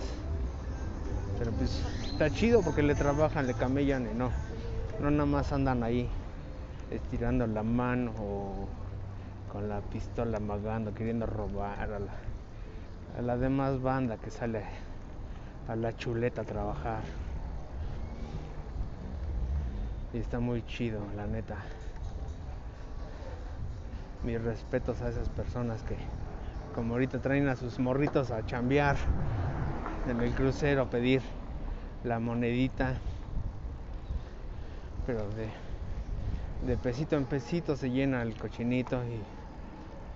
[1.38, 4.30] Pero pues está chido porque le trabajan, le camellan y no,
[5.00, 6.08] no nada más andan ahí
[6.90, 8.68] estirando la mano o
[9.52, 12.12] con la pistola amagando, queriendo robar a la,
[13.18, 14.64] a la demás banda que sale
[15.68, 17.02] a la chuleta a trabajar.
[20.12, 21.56] Y está muy chido, la neta.
[24.22, 25.96] Mis respetos a esas personas que,
[26.74, 28.96] como ahorita traen a sus morritos a chambear
[30.08, 31.22] en el crucero a pedir
[32.04, 32.94] la monedita.
[35.06, 35.48] Pero de,
[36.66, 39.20] de pesito en pesito se llena el cochinito y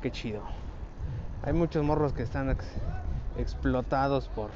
[0.02, 0.43] qué chido.
[1.43, 2.66] Hay muchos morros que están ex-
[3.39, 4.51] explotados por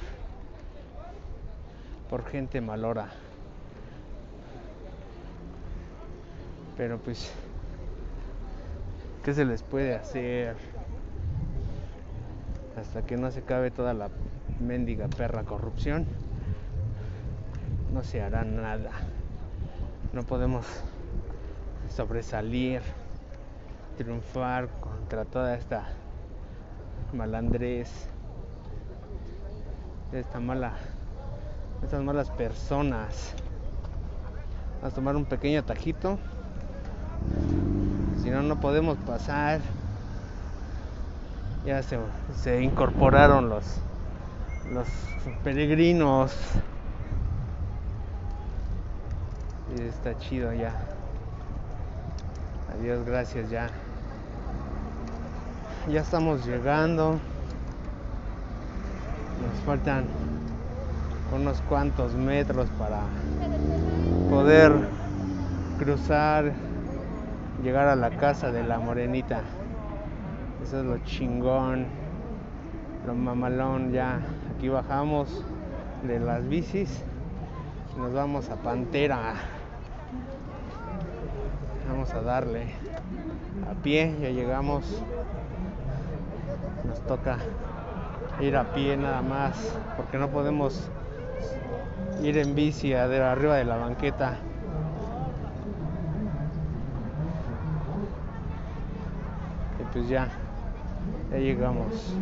[2.09, 3.09] por gente malora.
[6.77, 7.33] Pero pues
[9.25, 10.57] ¿qué se les puede hacer?
[12.79, 14.09] Hasta que no se acabe toda la
[14.63, 16.07] mendiga perra corrupción,
[17.93, 18.91] no se hará nada.
[20.13, 20.67] No podemos
[21.89, 22.81] sobresalir,
[23.97, 25.85] triunfar contra toda esta
[27.13, 28.09] malandrez,
[30.13, 30.73] esta mala,
[31.83, 33.35] estas malas personas.
[34.77, 36.19] Vamos a tomar un pequeño atajito,
[38.23, 39.61] si no, no podemos pasar.
[41.65, 41.99] Ya se,
[42.35, 43.81] se incorporaron los,
[44.73, 44.89] los
[45.45, 46.35] peregrinos.
[49.79, 50.73] Está chido ya.
[52.75, 53.69] Adiós, gracias ya.
[55.91, 57.19] Ya estamos llegando.
[59.43, 60.05] Nos faltan
[61.35, 63.01] unos cuantos metros para
[64.29, 64.73] poder
[65.79, 66.53] cruzar,
[67.63, 69.41] llegar a la casa de la morenita.
[70.63, 71.87] Eso es lo chingón,
[73.07, 74.21] lo mamalón ya.
[74.63, 75.45] Aquí bajamos
[76.07, 77.03] de las bicis
[77.97, 79.35] y nos vamos a Pantera.
[81.89, 82.67] Vamos a darle
[83.69, 85.03] a pie, ya llegamos.
[86.87, 87.39] Nos toca
[88.41, 90.89] ir a pie nada más, porque no podemos
[92.23, 94.37] ir en bici de arriba de la banqueta.
[99.81, 100.29] Y pues ya,
[101.33, 102.15] ya llegamos.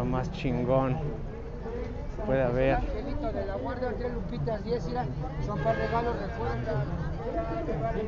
[0.00, 2.80] Lo más chingón que puede haber.
[2.80, 5.04] De la guardia, tres lupitas, 10, mira,
[5.44, 6.72] son para regalos, recuerda.
[6.72, 8.06] A 10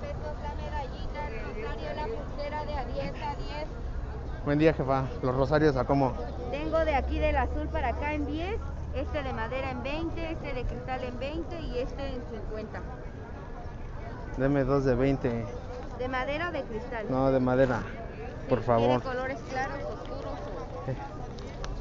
[0.00, 3.68] pesos la medallita, el rosario, la pulsera de a 10 a 10.
[4.44, 5.04] Buen día, jefa.
[5.22, 6.12] Los rosarios a cómo.
[6.50, 8.56] Tengo de aquí del azul para acá en 10,
[8.96, 12.20] este de madera en 20, este de cristal en 20 y este en
[12.50, 12.82] 50.
[14.38, 15.46] Deme dos de 20.
[16.00, 17.06] ¿De madera o de cristal?
[17.08, 17.82] No, de madera.
[18.48, 19.02] Por favor.
[19.02, 20.32] ¿Tiene colores claros, oscuros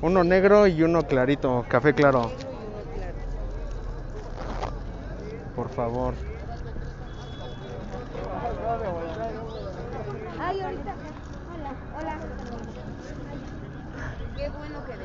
[0.01, 2.23] o Uno negro y uno clarito, café claro.
[2.23, 3.13] negro y uno claro?
[5.55, 6.13] Por favor.
[10.39, 10.93] Ay, ahorita.
[11.55, 12.19] Hola, hola.
[14.35, 14.97] Qué bueno que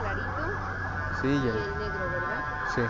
[0.00, 0.40] clarito
[1.20, 1.79] Sí, ya.
[2.74, 2.82] Sí.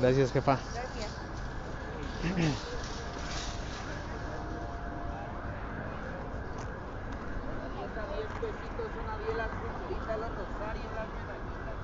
[0.00, 0.58] Gracias, jefa.
[0.74, 1.10] Gracias.
[7.78, 11.78] Esa 10 pesitos, una biela pulserita, los rosarios, las medallitas.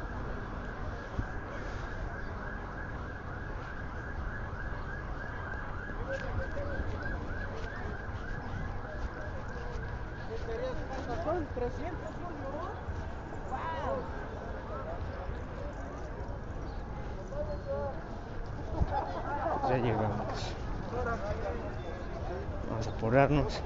[11.24, 12.34] Son 300, ¿no?
[19.68, 20.54] Ya llegamos.
[22.68, 22.96] Vamos a
[23.44, 23.60] apurarnos.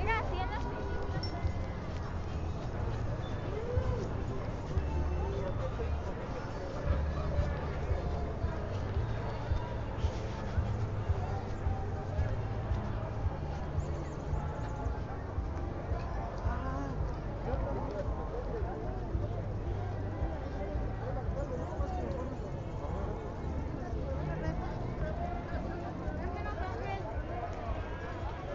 [0.00, 0.64] Era así en las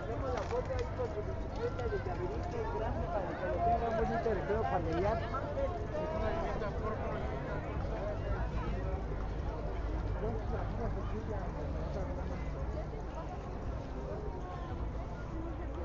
[0.06, 3.96] Hacemos la foto ahí con su bicicleta de llaverito grande para que lo tenga un
[3.98, 5.18] bonito recreo familiar.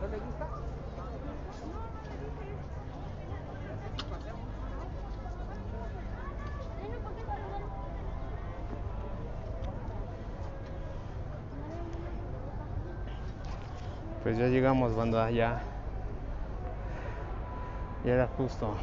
[0.01, 0.47] ¿No le gusta?
[14.23, 15.61] Pues ya llegamos, banda, ya.
[18.07, 18.75] Ya era justo.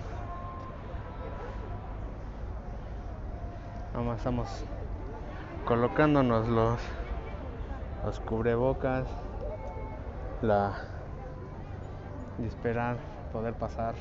[3.92, 4.48] Nada más estamos
[5.66, 6.80] colocándonos los,
[8.06, 9.08] los cubrebocas,
[10.44, 10.74] la
[12.38, 12.98] y esperar
[13.34, 13.96] poder pasar,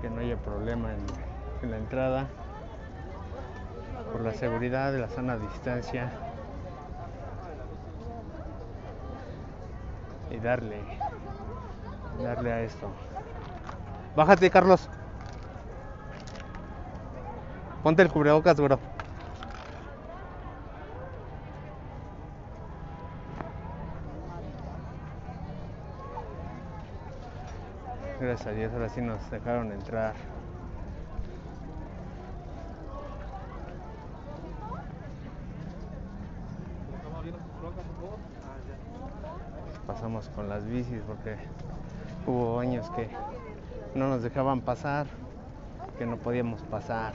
[0.00, 1.00] que no haya problema en,
[1.62, 2.28] en la entrada,
[4.12, 6.12] por la seguridad de la sana distancia
[10.42, 10.82] darle,
[12.22, 12.88] darle a esto.
[14.16, 14.88] Bájate, Carlos.
[17.82, 18.78] Ponte el cubrebocas, bro.
[28.20, 30.14] Gracias a Dios, ahora sí nos dejaron entrar.
[40.30, 41.36] Con las bicis porque
[42.26, 43.10] hubo años que
[43.94, 45.06] no nos dejaban pasar,
[45.98, 47.12] que no podíamos pasar.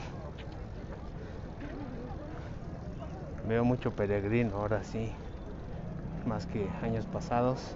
[3.48, 5.12] Veo mucho peregrino ahora sí,
[6.28, 7.76] más que años pasados.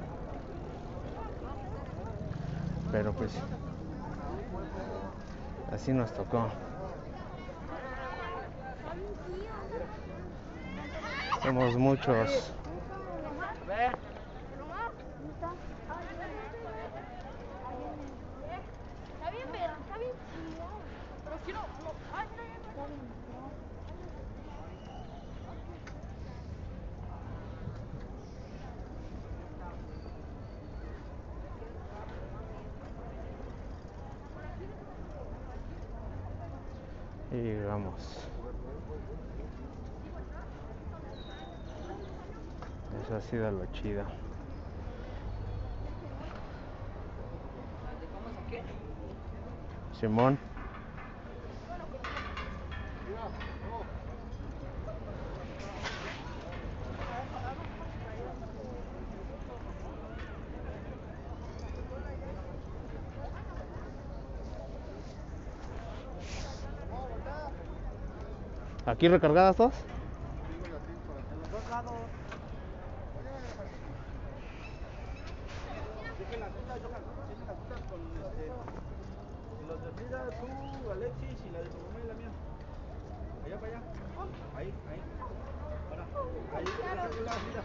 [2.92, 3.32] Pero pues
[5.72, 6.50] así nos tocó.
[11.42, 12.54] Somos muchos.
[19.22, 20.12] Está bien, pero está bien.
[21.24, 21.60] Pero quiero.
[21.62, 23.12] no, Ay, mira, mira, mira.
[37.32, 38.02] Y llegamos.
[43.02, 44.04] Eso ha sido lo chido.
[50.00, 50.38] Simón.
[68.86, 69.74] ¿Aquí recargadas todas?
[69.76, 70.72] En
[71.42, 71.94] los dos lados.
[76.20, 77.04] Dejen las citas, Johan.
[77.30, 78.44] Dejen las citas con este.
[79.62, 82.32] y Los de Frida, tú, Alexis y la de tu mamá y la mía.
[83.46, 83.82] Allá para allá.
[84.58, 85.02] Ahí, ahí.
[85.90, 86.06] Ahora.
[86.58, 87.64] Ahí, ahí, la Frida.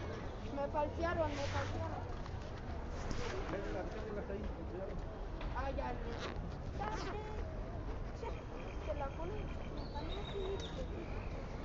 [0.55, 2.01] Me falsearon, me falsearon.
[3.51, 4.41] Déjenlas, déjenlas ahí.
[4.53, 4.93] con cuidado.
[5.57, 5.87] Ah, ya.
[8.85, 9.57] Se la ponen.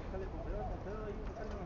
[0.03, 1.63] Déjale con cuidado, con cuidado ahí, déjalo.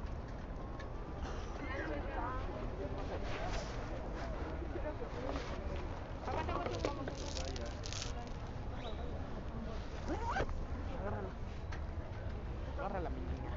[12.79, 13.53] Agárrala, mi niña.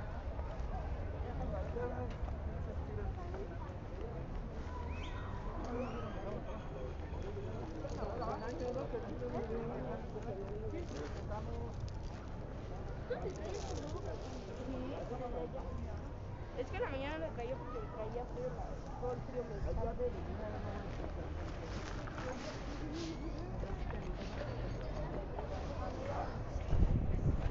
[16.57, 19.69] Es que en la mañana me cayó porque traía frío, la- todo el frío me
[19.69, 19.93] estaba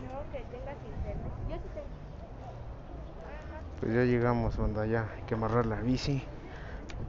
[0.08, 1.32] No, que tengas internet.
[1.48, 1.86] Yo sí tengo.
[3.80, 6.20] Pues ya llegamos, banda, ya hay que amarrar la bici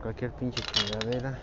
[0.04, 1.40] cualquier pinche chingadera.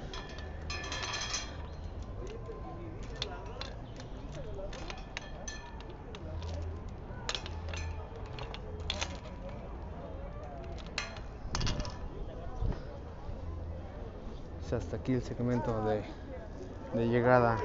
[14.73, 16.05] Hasta aquí el segmento de,
[16.95, 17.57] de llegada.